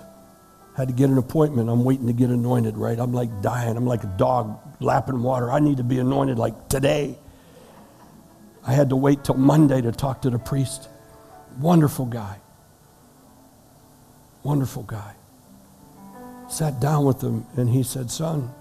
[0.77, 1.69] Had to get an appointment.
[1.71, 2.99] I'm waiting to get anointed, right?
[2.99, 3.77] I'm like dying.
[3.77, 5.51] I'm like a dog lapping water.
[5.51, 7.17] I need to be anointed like today.
[8.67, 10.89] I had to wait till Monday to talk to the priest.
[11.61, 12.39] Wonderful guy.
[14.43, 15.15] Wonderful guy.
[16.49, 18.53] Sat down with him and he said, Son,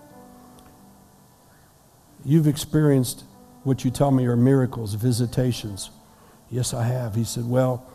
[2.23, 3.23] you've experienced
[3.63, 5.89] what you tell me are miracles, visitations.
[6.49, 7.15] Yes, I have.
[7.15, 7.85] He said, Well,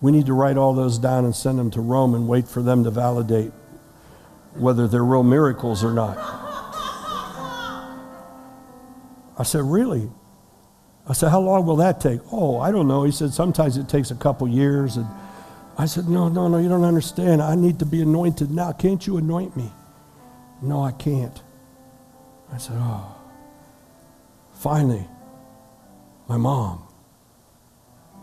[0.00, 2.62] we need to write all those down and send them to Rome and wait for
[2.62, 3.52] them to validate
[4.54, 6.16] whether they're real miracles or not.
[9.38, 10.08] I said, Really?
[11.08, 12.20] I said, How long will that take?
[12.32, 13.02] Oh, I don't know.
[13.02, 14.96] He said, Sometimes it takes a couple years.
[14.96, 15.06] And
[15.76, 17.42] I said, No, no, no, you don't understand.
[17.42, 18.72] I need to be anointed now.
[18.72, 19.72] Can't you anoint me?
[20.62, 21.42] No, I can't.
[22.52, 23.17] I said, Oh.
[24.58, 25.06] Finally,
[26.28, 26.82] my mom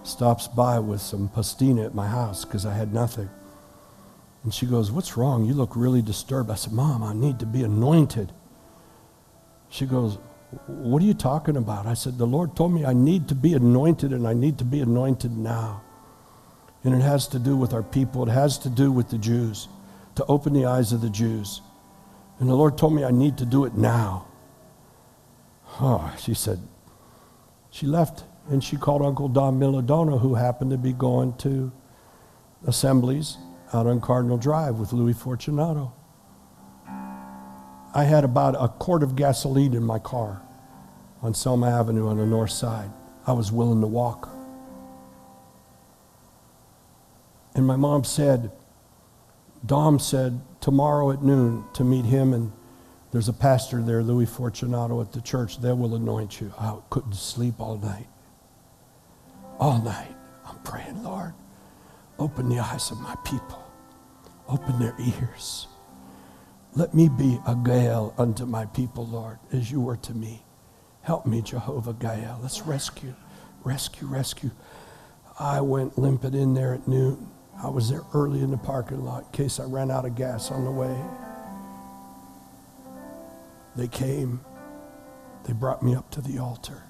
[0.03, 3.29] stops by with some pastina at my house because I had nothing.
[4.43, 5.45] And she goes, What's wrong?
[5.45, 6.51] You look really disturbed.
[6.51, 8.33] I said, Mom, I need to be anointed.
[9.69, 10.17] She goes,
[10.67, 11.86] What are you talking about?
[11.86, 14.65] I said, The Lord told me I need to be anointed and I need to
[14.65, 15.83] be anointed now.
[16.83, 19.69] And it has to do with our people, it has to do with the Jews,
[20.15, 21.61] to open the eyes of the Jews.
[22.39, 24.27] And the Lord told me I need to do it now.
[25.80, 26.59] Oh, she said,
[27.69, 31.71] she left and she called Uncle Don Milodona, who happened to be going to
[32.65, 33.38] assemblies
[33.73, 35.93] out on Cardinal Drive with Louis Fortunato.
[37.93, 40.41] I had about a quart of gasoline in my car
[41.21, 42.91] on Selma Avenue on the north side.
[43.26, 44.30] I was willing to walk.
[47.55, 48.51] And my mom said,
[49.65, 52.51] Dom said, tomorrow at noon to meet him and
[53.16, 55.61] there's a pastor there, Louis Fortunato, at the church.
[55.61, 56.53] They will anoint you.
[56.59, 58.07] I couldn't sleep all night.
[59.57, 60.13] All night.
[60.45, 61.34] I'm praying, Lord,
[62.20, 63.63] open the eyes of my people,
[64.49, 65.68] open their ears.
[66.74, 70.43] Let me be a Gael unto my people, Lord, as you were to me.
[71.01, 72.39] Help me, Jehovah Gael.
[72.41, 73.16] Let's rescue,
[73.63, 74.51] rescue, rescue.
[75.39, 77.30] I went limping in there at noon.
[77.63, 80.51] I was there early in the parking lot in case I ran out of gas
[80.51, 81.01] on the way.
[83.76, 84.39] They came,
[85.45, 86.84] they brought me up to the altar.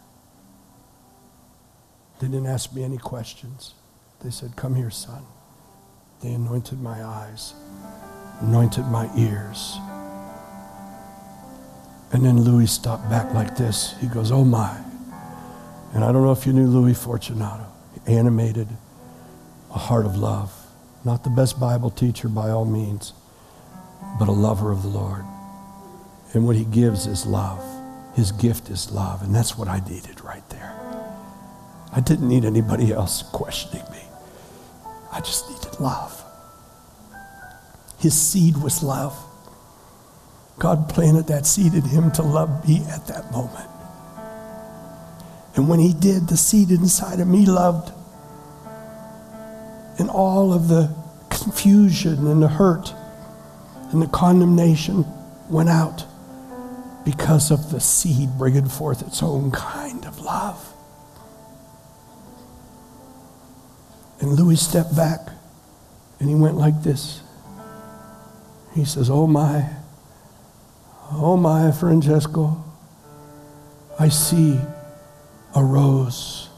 [2.20, 3.74] They didn't ask me any questions.
[4.22, 5.24] They said, Come here, son.
[6.22, 7.54] They anointed my eyes,
[8.42, 9.78] anointed my ears.
[12.14, 13.96] And then Louis stopped back like this.
[14.00, 14.80] He goes, Oh my.
[15.94, 17.68] And I don't know if you knew Louis Fortunato.
[17.94, 18.68] He animated
[19.74, 20.54] a heart of love.
[21.04, 23.14] Not the best Bible teacher by all means,
[24.18, 25.26] but a lover of the Lord.
[26.36, 27.64] And what he gives is love.
[28.14, 29.24] His gift is love.
[29.24, 30.74] And that's what I needed right there.
[31.94, 34.02] I didn't need anybody else questioning me.
[35.14, 36.22] I just needed love.
[38.00, 39.18] His seed was love.
[40.60, 43.70] God planted that seed in him to love me at that moment.
[45.56, 47.94] And when he did, the seed inside of me loved.
[50.00, 50.94] And all of the
[51.30, 52.94] confusion and the hurt
[53.94, 55.06] and the condemnation
[55.50, 56.06] went out
[57.06, 60.74] because of the seed bringing forth its own kind of love.
[64.20, 65.30] And Louis stepped back
[66.20, 67.22] and he went like this.
[68.74, 69.70] He says, Oh my,
[71.12, 72.64] oh my, Francesco,
[74.00, 74.60] I see
[75.54, 76.50] a rose.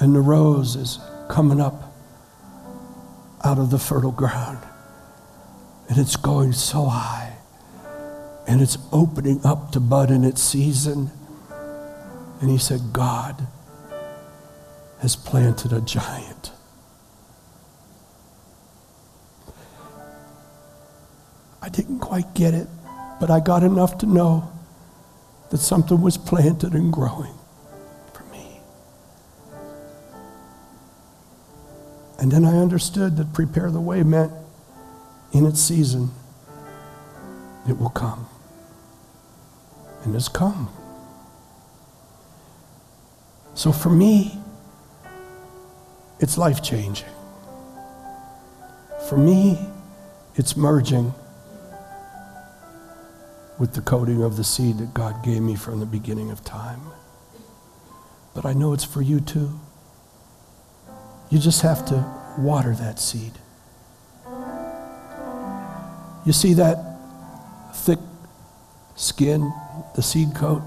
[0.00, 1.92] And the rose is coming up
[3.44, 4.58] out of the fertile ground.
[5.88, 7.27] And it's going so high
[8.48, 11.10] and it's opening up to bud in its season.
[12.40, 13.46] And he said, God
[15.00, 16.50] has planted a giant.
[21.60, 22.68] I didn't quite get it,
[23.20, 24.50] but I got enough to know
[25.50, 27.34] that something was planted and growing
[28.14, 28.60] for me.
[32.18, 34.32] And then I understood that prepare the way meant
[35.32, 36.10] in its season,
[37.68, 38.26] it will come
[40.14, 40.68] has come.
[43.54, 44.38] So for me,
[46.20, 47.08] it's life changing.
[49.08, 49.58] For me,
[50.34, 51.12] it's merging
[53.58, 56.80] with the coating of the seed that God gave me from the beginning of time.
[58.34, 59.58] But I know it's for you too.
[61.30, 62.04] You just have to
[62.38, 63.32] water that seed.
[66.24, 66.76] You see that
[67.74, 67.98] thick
[68.94, 69.52] skin
[69.94, 70.62] the seed coat,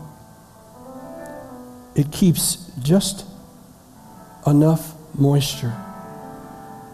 [1.96, 3.26] it keeps just
[4.48, 5.76] enough moisture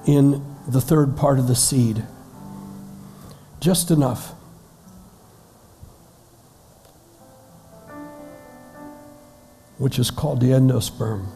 [0.05, 2.03] in the third part of the seed.
[3.59, 4.34] Just enough.
[9.78, 11.28] Which is called the endosperm.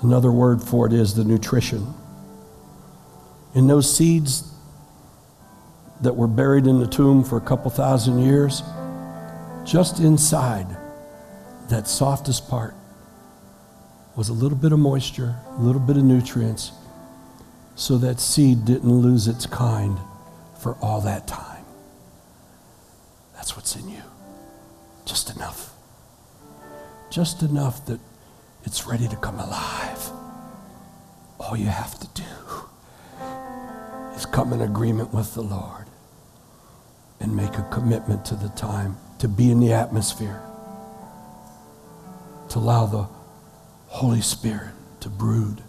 [0.00, 1.94] Another word for it is the nutrition.
[3.54, 4.52] In those seeds
[6.00, 8.62] that were buried in the tomb for a couple thousand years,
[9.68, 10.66] just inside
[11.68, 12.74] that softest part
[14.16, 16.72] was a little bit of moisture, a little bit of nutrients,
[17.76, 19.98] so that seed didn't lose its kind
[20.58, 21.64] for all that time.
[23.34, 24.02] That's what's in you.
[25.04, 25.74] Just enough.
[27.10, 28.00] Just enough that
[28.64, 30.10] it's ready to come alive.
[31.38, 32.24] All you have to do
[34.16, 35.84] is come in agreement with the Lord
[37.20, 40.40] and make a commitment to the time to be in the atmosphere,
[42.50, 43.08] to allow the
[43.88, 45.62] Holy Spirit to brood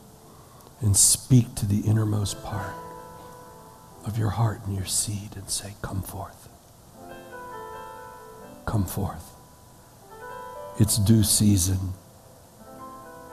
[0.81, 2.73] and speak to the innermost part
[4.05, 6.47] of your heart and your seed and say, Come forth.
[8.65, 9.33] Come forth.
[10.79, 11.93] It's due season.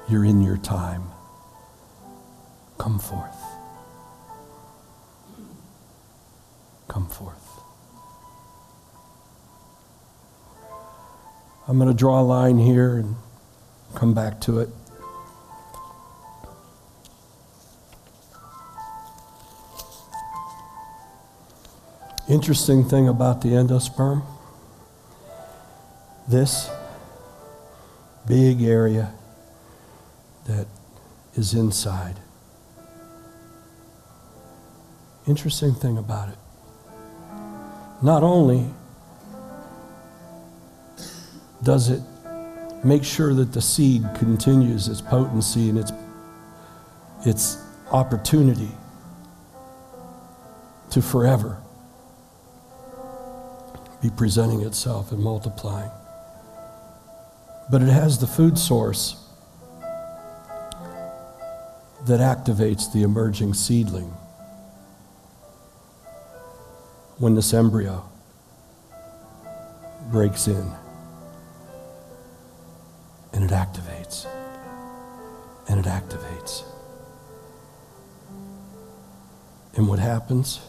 [0.09, 1.05] You're in your time.
[2.79, 3.37] Come forth.
[6.89, 7.46] Come forth.
[11.69, 13.17] I'm going to draw a line here and
[13.95, 14.69] come back to it.
[22.29, 24.23] Interesting thing about the endosperm
[26.29, 26.69] this
[28.27, 29.13] big area
[30.47, 30.67] that
[31.35, 32.17] is inside.
[35.27, 36.39] Interesting thing about it.
[38.03, 38.71] Not only
[41.63, 42.03] does it
[42.85, 45.93] make sure that the seed continues its potency and its,
[47.25, 47.59] its
[47.91, 48.71] opportunity
[50.91, 51.61] to forever
[54.01, 55.91] be presenting itself and multiplying.
[57.71, 59.17] But it has the food source
[62.07, 64.15] that activates the emerging seedling
[67.19, 68.09] when this embryo
[70.13, 70.71] breaks in
[73.33, 74.27] and it activates
[75.69, 76.65] and it activates.
[79.75, 80.61] And what happens?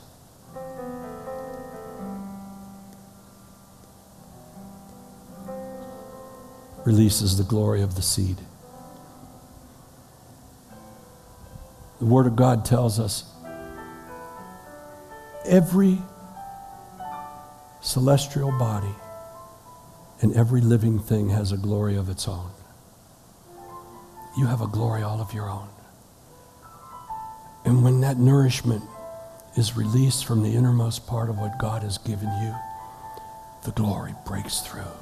[6.85, 8.37] Releases the glory of the seed.
[11.99, 13.23] The Word of God tells us
[15.45, 15.99] every
[17.81, 18.93] celestial body
[20.21, 22.49] and every living thing has a glory of its own.
[24.37, 25.69] You have a glory all of your own.
[27.65, 28.83] And when that nourishment
[29.57, 32.55] is released from the innermost part of what God has given you,
[33.65, 34.93] the glory breaks through.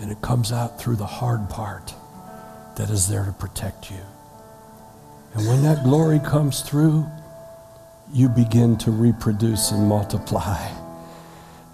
[0.00, 1.94] And it comes out through the hard part
[2.76, 4.00] that is there to protect you.
[5.34, 7.06] And when that glory comes through,
[8.12, 10.68] you begin to reproduce and multiply.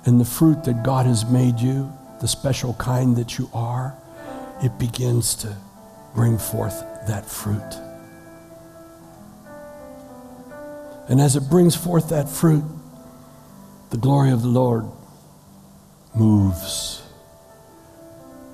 [0.04, 1.90] And the fruit that God has made you,
[2.20, 3.94] the special kind that you are,
[4.62, 5.56] it begins to
[6.14, 7.80] bring forth that fruit.
[11.08, 12.64] And as it brings forth that fruit,
[13.90, 14.86] the glory of the Lord
[16.14, 17.02] moves.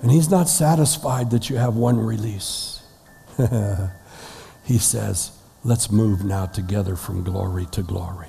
[0.02, 2.82] And He's not satisfied that you have one release.
[4.64, 5.32] he says,
[5.64, 8.28] let's move now together from glory to glory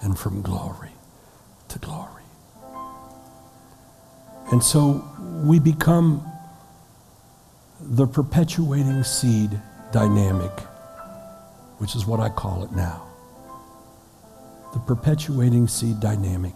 [0.00, 0.90] and from glory
[1.68, 2.11] to glory.
[4.52, 5.04] And so
[5.44, 6.24] we become
[7.80, 10.52] the perpetuating seed dynamic,
[11.78, 13.02] which is what I call it now.
[14.74, 16.54] The perpetuating seed dynamic.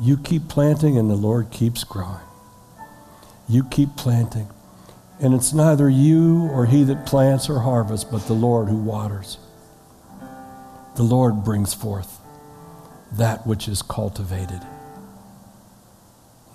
[0.00, 2.20] You keep planting and the Lord keeps growing.
[3.48, 4.48] You keep planting
[5.20, 9.38] and it's neither you or he that plants or harvests, but the Lord who waters.
[10.94, 12.20] The Lord brings forth
[13.12, 14.60] that which is cultivated.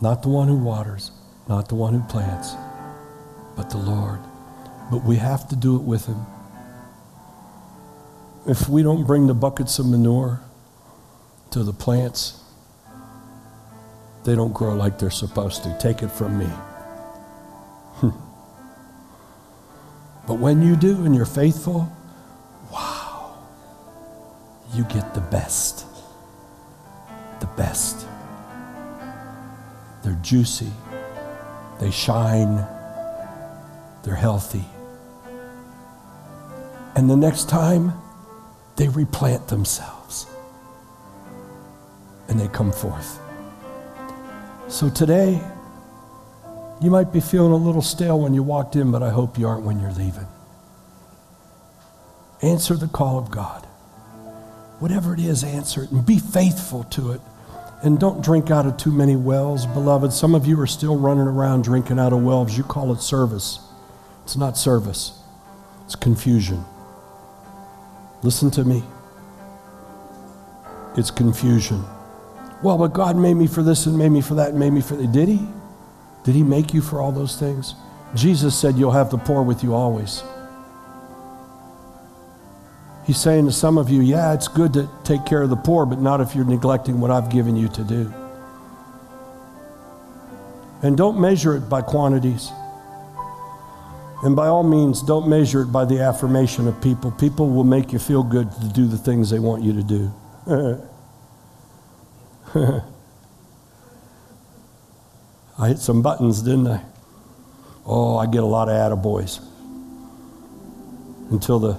[0.03, 1.11] Not the one who waters,
[1.47, 2.55] not the one who plants,
[3.55, 4.19] but the Lord.
[4.91, 6.25] But we have to do it with him.
[8.45, 10.41] If we don't bring the buckets of manure
[11.51, 12.43] to the plants,
[14.25, 15.77] they don't grow like they're supposed to.
[15.79, 16.47] Take it from me.
[18.01, 18.09] Hmm.
[20.27, 21.89] But when you do and you're faithful,
[22.73, 23.37] wow,
[24.73, 25.85] you get the best.
[27.39, 28.05] The best.
[30.03, 30.71] They're juicy,
[31.79, 32.65] they shine,
[34.03, 34.65] they're healthy.
[36.95, 37.93] And the next time,
[38.75, 40.27] they replant themselves
[42.27, 43.19] and they come forth.
[44.67, 45.41] So today,
[46.81, 49.47] you might be feeling a little stale when you walked in, but I hope you
[49.47, 50.27] aren't when you're leaving.
[52.41, 53.65] Answer the call of God.
[54.79, 57.21] Whatever it is, answer it and be faithful to it.
[57.83, 60.13] And don't drink out of too many wells, beloved.
[60.13, 62.57] Some of you are still running around drinking out of wells.
[62.57, 63.59] You call it service.
[64.23, 65.19] It's not service,
[65.85, 66.63] it's confusion.
[68.21, 68.83] Listen to me.
[70.95, 71.83] It's confusion.
[72.61, 74.79] Well, but God made me for this and made me for that and made me
[74.79, 75.11] for that.
[75.11, 75.45] Did He?
[76.23, 77.75] Did He make you for all those things?
[78.15, 80.23] Jesus said, You'll have the poor with you always.
[83.05, 85.85] He's saying to some of you, Yeah, it's good to take care of the poor,
[85.85, 88.13] but not if you're neglecting what I've given you to do.
[90.81, 92.51] And don't measure it by quantities.
[94.23, 97.11] And by all means, don't measure it by the affirmation of people.
[97.11, 100.13] People will make you feel good to do the things they want you to do.
[105.57, 106.81] I hit some buttons, didn't I?
[107.85, 109.41] Oh, I get a lot of attaboys.
[111.29, 111.77] Until the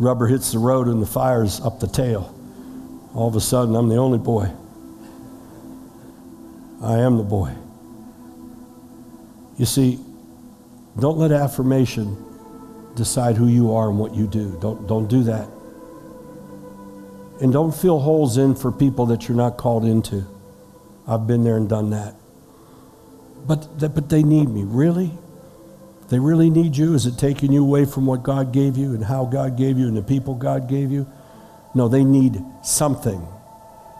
[0.00, 2.34] rubber hits the road and the fire's up the tail.
[3.14, 4.50] All of a sudden, I'm the only boy.
[6.82, 7.54] I am the boy.
[9.58, 9.98] You see,
[10.98, 12.16] don't let affirmation
[12.94, 14.58] decide who you are and what you do.
[14.60, 15.48] Don't, don't do that.
[17.42, 20.24] And don't fill holes in for people that you're not called into.
[21.06, 22.14] I've been there and done that.
[23.46, 24.64] But, but they need me.
[24.64, 25.12] Really?
[26.10, 26.94] They really need you?
[26.94, 29.86] Is it taking you away from what God gave you and how God gave you
[29.86, 31.06] and the people God gave you?
[31.72, 33.26] No, they need something.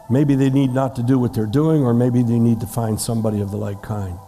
[0.09, 2.99] Maybe they need not to do what they're doing, or maybe they need to find
[2.99, 4.19] somebody of the like kind.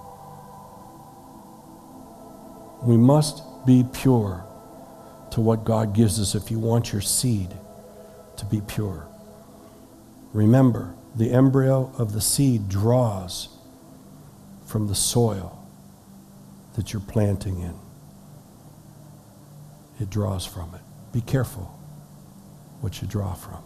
[2.84, 4.46] We must be pure
[5.32, 7.50] to what God gives us if you want your seed
[8.38, 9.08] to be pure.
[10.32, 13.50] Remember, the embryo of the seed draws
[14.66, 15.63] from the soil
[16.76, 17.76] that you're planting in.
[20.00, 20.82] It draws from it.
[21.12, 21.80] Be careful
[22.82, 23.64] what you draw from.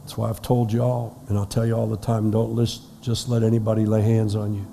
[0.00, 2.82] That's why I've told you all, and I'll tell you all the time don't list,
[3.02, 4.66] just let anybody lay hands on you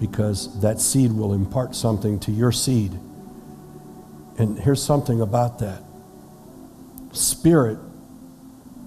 [0.00, 2.92] because that seed will impart something to your seed.
[4.38, 5.82] And here's something about that
[7.12, 7.78] spirit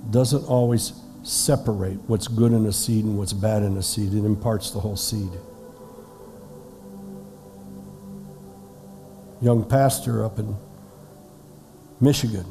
[0.09, 0.93] doesn't always
[1.23, 4.79] separate what's good in a seed and what's bad in a seed, it imparts the
[4.79, 5.29] whole seed.
[9.43, 10.55] Young pastor up in
[11.99, 12.45] Michigan.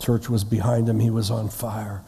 [0.00, 2.02] Church was behind him, he was on fire.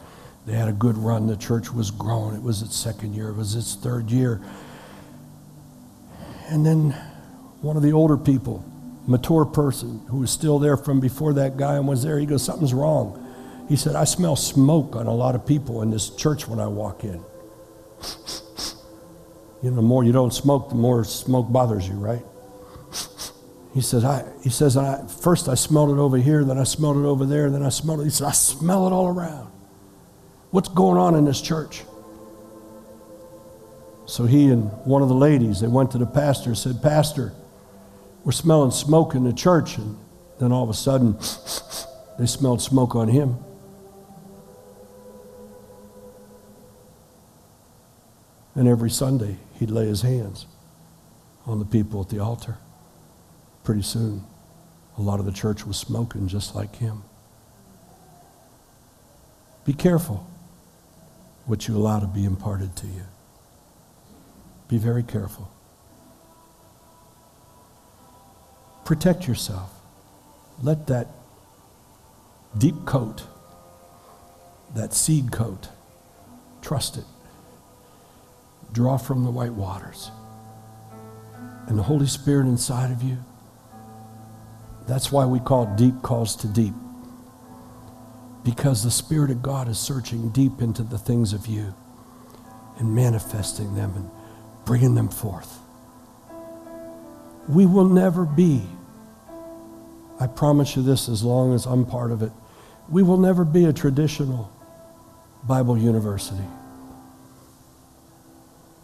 [0.47, 1.27] They had a good run.
[1.27, 2.35] The church was growing.
[2.35, 4.41] It was its second year, it was its third year.
[6.49, 6.93] And then
[7.61, 8.65] one of the older people,
[9.07, 12.43] mature person, who was still there from before that guy and was there, he goes,
[12.43, 13.19] Something's wrong.
[13.69, 16.69] He said, I smell smoke on a lot of people in this church when I
[16.69, 17.23] walk in.
[19.63, 22.25] you know, the more you don't smoke, the more smoke bothers you, right?
[23.73, 26.97] He says, I, he says, I, first I smelled it over here, then I smelled
[26.97, 28.05] it over there, then I smelled it.
[28.05, 29.51] He said, I smell it all around.
[30.51, 31.85] What's going on in this church?
[34.07, 37.33] So he and one of the ladies, they went to the pastor and said, Pastor,
[38.25, 39.79] we're smelling smoke in the church.
[39.79, 39.97] And
[40.41, 41.13] then all of a sudden,
[42.19, 43.37] they smelled smoke on him.
[48.57, 50.47] And every Sunday, he'd lay his hands
[51.47, 52.59] on the people at the altar.
[53.65, 54.25] Pretty soon,
[54.97, 57.03] a lot of the church was smoking just like him.
[59.65, 60.27] Be careful
[61.47, 63.03] what you allow to be imparted to you.
[64.69, 65.51] Be very careful.
[68.85, 69.71] Protect yourself.
[70.63, 71.09] Let that
[72.57, 73.23] deep coat,
[74.75, 75.69] that seed coat,
[76.63, 77.05] trust it.
[78.73, 80.11] Draw from the white waters.
[81.67, 83.19] And the Holy Spirit inside of you,
[84.87, 86.75] that's why we call deep calls to deep
[88.45, 91.75] because the Spirit of God is searching deep into the things of you
[92.79, 94.11] and manifesting them and
[94.65, 95.59] bringing them forth.
[97.49, 98.63] We will never be,
[100.19, 102.33] I promise you this as long as I'm part of it,
[102.89, 104.51] we will never be a traditional
[105.45, 106.45] Bible university.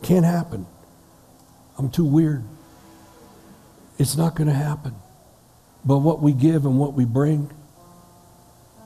[0.02, 0.66] Can't happen.
[1.78, 2.44] I'm too weird.
[3.98, 4.94] It's not going to happen.
[5.86, 7.50] But what we give and what we bring,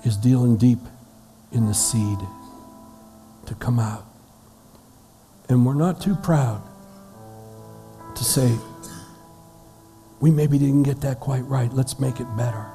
[0.05, 0.79] is dealing deep
[1.53, 2.19] in the seed
[3.47, 4.05] to come out.
[5.49, 6.63] And we're not too proud
[8.15, 8.57] to say,
[10.21, 11.73] we maybe didn't get that quite right.
[11.73, 12.67] Let's make it better.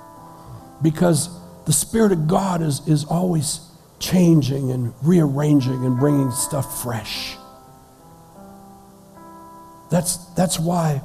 [0.82, 1.30] Because
[1.66, 3.60] the Spirit of God is, is always
[4.00, 7.38] changing and rearranging and bringing stuff fresh.
[9.90, 11.02] That's, that's why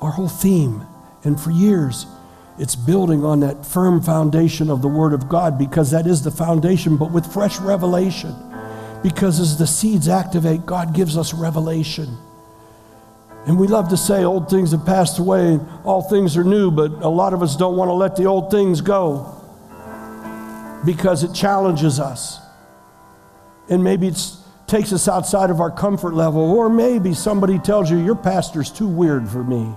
[0.00, 0.86] our whole theme,
[1.24, 2.06] and for years,
[2.58, 6.30] it's building on that firm foundation of the Word of God because that is the
[6.30, 8.34] foundation, but with fresh revelation.
[9.02, 12.16] Because as the seeds activate, God gives us revelation.
[13.46, 16.70] And we love to say old things have passed away and all things are new,
[16.70, 19.40] but a lot of us don't want to let the old things go
[20.86, 22.38] because it challenges us.
[23.68, 27.98] And maybe it takes us outside of our comfort level, or maybe somebody tells you,
[27.98, 29.74] Your pastor's too weird for me.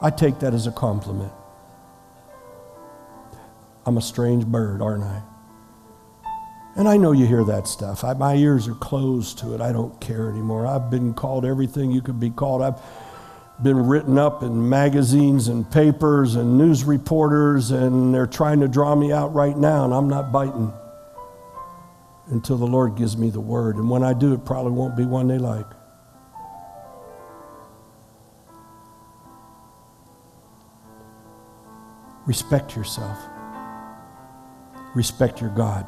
[0.00, 1.32] I take that as a compliment.
[3.86, 5.22] I'm a strange bird, aren't I?
[6.76, 8.04] And I know you hear that stuff.
[8.04, 9.60] I, my ears are closed to it.
[9.62, 10.66] I don't care anymore.
[10.66, 12.60] I've been called everything you could be called.
[12.60, 12.80] I've
[13.62, 18.94] been written up in magazines and papers and news reporters, and they're trying to draw
[18.94, 20.70] me out right now, and I'm not biting
[22.26, 23.76] until the Lord gives me the word.
[23.76, 25.66] And when I do, it probably won't be one they like.
[32.26, 33.18] Respect yourself.
[34.94, 35.86] Respect your God.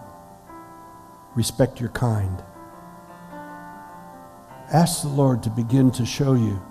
[1.35, 2.43] Respect your kind.
[4.73, 6.63] Ask the Lord to begin to show you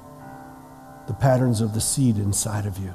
[1.07, 2.93] the patterns of the seed inside of you.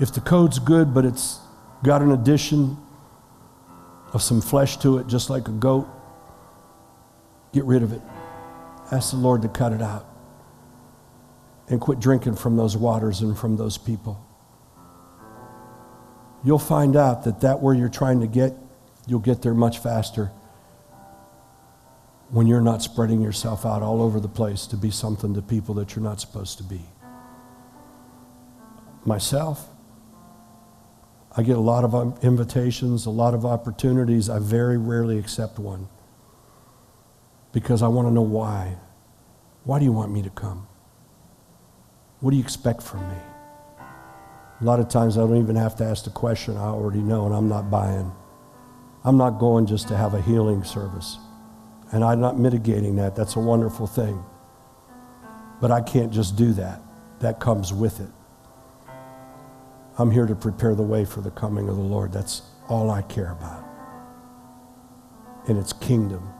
[0.00, 1.38] If the code's good, but it's
[1.82, 2.76] got an addition
[4.12, 5.88] of some flesh to it, just like a goat,
[7.52, 8.02] get rid of it.
[8.90, 10.11] Ask the Lord to cut it out.
[11.72, 14.24] And quit drinking from those waters and from those people
[16.44, 18.54] you'll find out that that where you're trying to get,
[19.06, 20.30] you'll get there much faster
[22.30, 25.74] when you're not spreading yourself out all over the place to be something to people
[25.74, 26.80] that you're not supposed to be.
[29.04, 29.68] Myself,
[31.36, 34.28] I get a lot of um, invitations, a lot of opportunities.
[34.28, 35.88] I very rarely accept one
[37.52, 38.76] because I want to know why.
[39.64, 40.66] Why do you want me to come?
[42.22, 43.16] What do you expect from me?
[44.60, 47.26] A lot of times I don't even have to ask the question, I already know,
[47.26, 48.12] and I'm not buying.
[49.02, 51.18] I'm not going just to have a healing service.
[51.90, 53.16] And I'm not mitigating that.
[53.16, 54.22] That's a wonderful thing.
[55.60, 56.80] But I can't just do that,
[57.18, 58.10] that comes with it.
[59.98, 62.12] I'm here to prepare the way for the coming of the Lord.
[62.12, 63.64] That's all I care about.
[65.48, 66.32] And it's kingdom.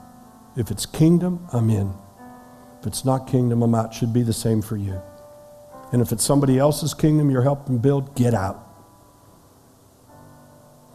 [0.57, 1.93] If it's kingdom, I'm in.
[2.81, 3.93] If it's not kingdom, I'm out.
[3.93, 5.03] Should be the same for you.
[5.93, 8.67] And if it's somebody else's kingdom you're helping build, get out.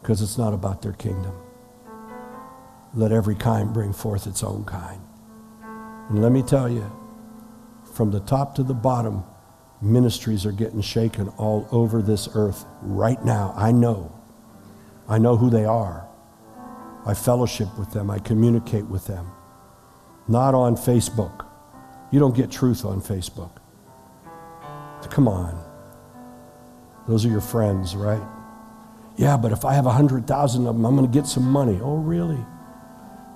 [0.01, 1.33] Because it's not about their kingdom.
[2.93, 5.01] Let every kind bring forth its own kind.
[6.09, 6.91] And let me tell you,
[7.93, 9.23] from the top to the bottom,
[9.81, 13.53] ministries are getting shaken all over this earth right now.
[13.55, 14.11] I know.
[15.07, 16.07] I know who they are.
[17.05, 19.31] I fellowship with them, I communicate with them.
[20.27, 21.45] Not on Facebook.
[22.11, 23.56] You don't get truth on Facebook.
[25.09, 25.63] Come on.
[27.07, 28.21] Those are your friends, right?
[29.15, 31.79] Yeah, but if I have a 100,000 of them, I'm going to get some money.
[31.81, 32.43] Oh, really?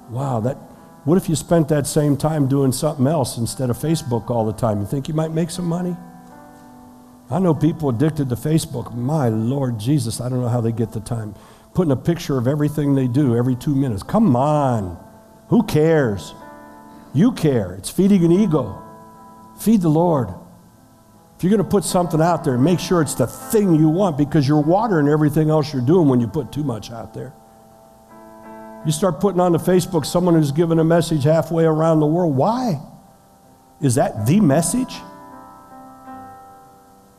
[0.10, 0.58] Wow, that
[1.04, 4.54] what if you spent that same time doing something else instead of Facebook all the
[4.54, 4.80] time?
[4.80, 5.96] You think you might make some money?
[7.32, 8.94] I know people addicted to Facebook.
[8.94, 11.34] My Lord Jesus, I don't know how they get the time.
[11.74, 14.04] Putting a picture of everything they do every two minutes.
[14.04, 15.02] Come on.
[15.48, 16.36] Who cares?
[17.14, 17.74] You care.
[17.74, 18.80] It's feeding an ego.
[19.58, 20.30] Feed the Lord.
[21.42, 24.16] If you're going to put something out there, make sure it's the thing you want
[24.16, 27.34] because you're watering everything else you're doing when you put too much out there.
[28.86, 32.36] You start putting on the Facebook someone who's given a message halfway around the world.
[32.36, 32.80] Why?
[33.82, 34.94] Is that the message?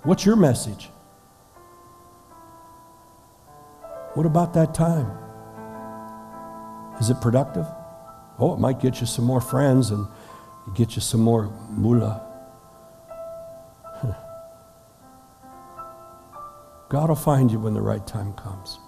[0.04, 0.88] What's your message?
[4.14, 5.10] What about that time?
[7.00, 7.66] Is it productive?
[8.38, 10.06] Oh, it might get you some more friends and
[10.76, 12.31] get you some more moolah.
[16.92, 18.78] God will find you when the right time comes.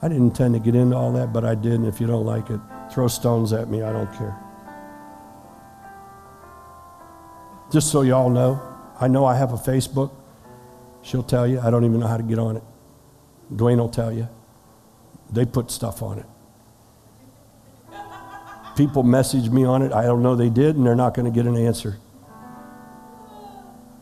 [0.00, 1.72] I didn't intend to get into all that, but I did.
[1.72, 2.60] And if you don't like it,
[2.92, 3.82] throw stones at me.
[3.82, 4.38] I don't care.
[7.72, 8.62] Just so you all know,
[9.00, 10.12] I know I have a Facebook.
[11.02, 11.58] She'll tell you.
[11.58, 12.62] I don't even know how to get on it.
[13.52, 14.28] Dwayne will tell you.
[15.32, 16.26] They put stuff on it.
[18.76, 19.92] People message me on it.
[19.92, 21.98] I don't know they did, and they're not going to get an answer.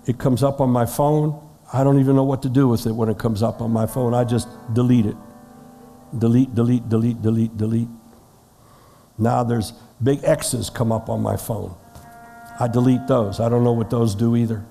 [0.05, 1.41] It comes up on my phone.
[1.73, 3.87] I don't even know what to do with it when it comes up on my
[3.87, 4.15] phone.
[4.15, 5.17] I just delete it.
[6.17, 7.89] Delete, delete, delete, delete, delete.
[9.19, 11.75] Now there's big X's come up on my phone.
[12.61, 13.41] I delete those.
[13.41, 14.65] I don't know what those do either.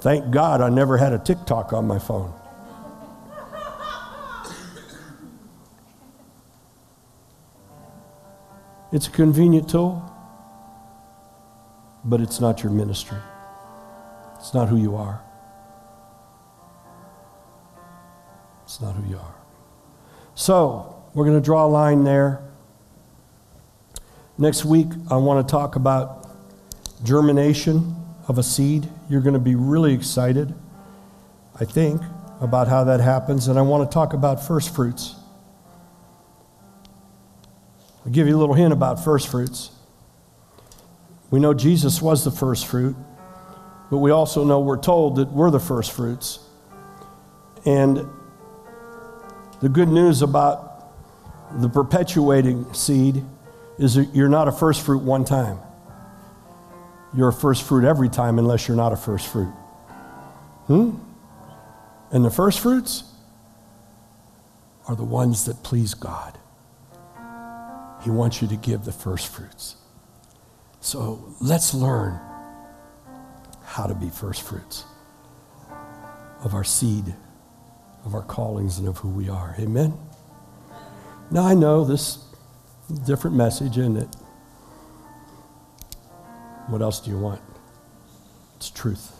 [0.00, 2.32] Thank God I never had a TikTok on my phone.
[8.92, 10.02] It's a convenient tool,
[12.04, 13.18] but it's not your ministry.
[14.38, 15.22] It's not who you are.
[18.64, 19.34] It's not who you are.
[20.34, 22.42] So, we're going to draw a line there.
[24.38, 26.28] Next week, I want to talk about
[27.02, 27.96] germination
[28.28, 28.88] of a seed.
[29.08, 30.54] You're going to be really excited,
[31.58, 32.02] I think,
[32.40, 33.48] about how that happens.
[33.48, 35.14] And I want to talk about first fruits.
[38.04, 39.70] I'll give you a little hint about first fruits.
[41.30, 42.94] We know Jesus was the first fruit,
[43.90, 46.40] but we also know we're told that we're the first fruits.
[47.64, 48.08] And
[49.60, 50.90] the good news about
[51.60, 53.24] the perpetuating seed
[53.78, 55.58] is that you're not a first fruit one time.
[57.14, 59.52] You're a first fruit every time unless you're not a first fruit.
[60.66, 60.96] Hmm?
[62.10, 63.04] And the first fruits
[64.88, 66.38] are the ones that please God.
[68.02, 69.76] He wants you to give the first fruits.
[70.80, 72.20] So let's learn
[73.76, 74.86] how to be first fruits
[76.40, 77.14] of our seed,
[78.06, 79.54] of our callings, and of who we are.
[79.58, 79.92] Amen?
[81.30, 82.24] Now I know this
[83.04, 84.08] different message, isn't it?
[86.68, 87.42] What else do you want?
[88.56, 89.12] It's truth.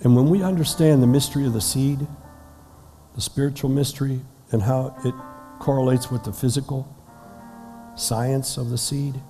[0.00, 2.06] And when we understand the mystery of the seed,
[3.14, 4.22] the spiritual mystery,
[4.52, 5.14] and how it
[5.58, 6.88] correlates with the physical
[7.94, 9.20] science of the seed,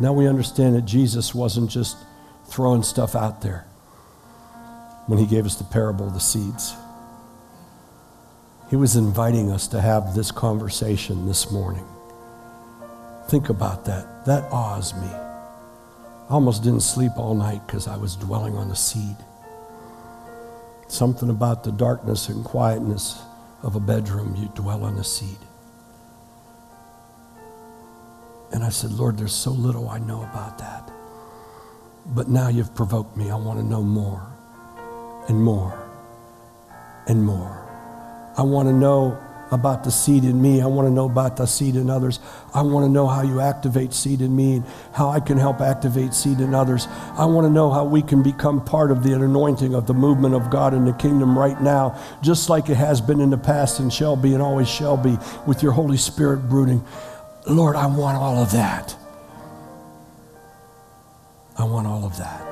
[0.00, 1.96] now we understand that Jesus wasn't just
[2.48, 3.66] throwing stuff out there
[5.06, 6.74] when he gave us the parable of the seeds.
[8.70, 11.86] He was inviting us to have this conversation this morning.
[13.28, 14.24] Think about that.
[14.26, 15.08] That awes me.
[15.08, 19.16] I almost didn't sleep all night because I was dwelling on the seed.
[20.88, 23.20] Something about the darkness and quietness
[23.62, 25.38] of a bedroom, you dwell on the seed.
[28.52, 30.90] And I said, Lord, there's so little I know about that.
[32.08, 33.30] But now you've provoked me.
[33.30, 34.26] I want to know more
[35.28, 35.78] and more
[37.06, 37.62] and more.
[38.36, 39.18] I want to know
[39.50, 40.60] about the seed in me.
[40.60, 42.18] I want to know about the seed in others.
[42.52, 45.60] I want to know how you activate seed in me and how I can help
[45.60, 46.88] activate seed in others.
[47.16, 50.34] I want to know how we can become part of the anointing of the movement
[50.34, 53.78] of God in the kingdom right now, just like it has been in the past
[53.78, 56.84] and shall be and always shall be with your Holy Spirit brooding.
[57.48, 58.96] Lord, I want all of that.
[61.58, 62.45] I want all of that.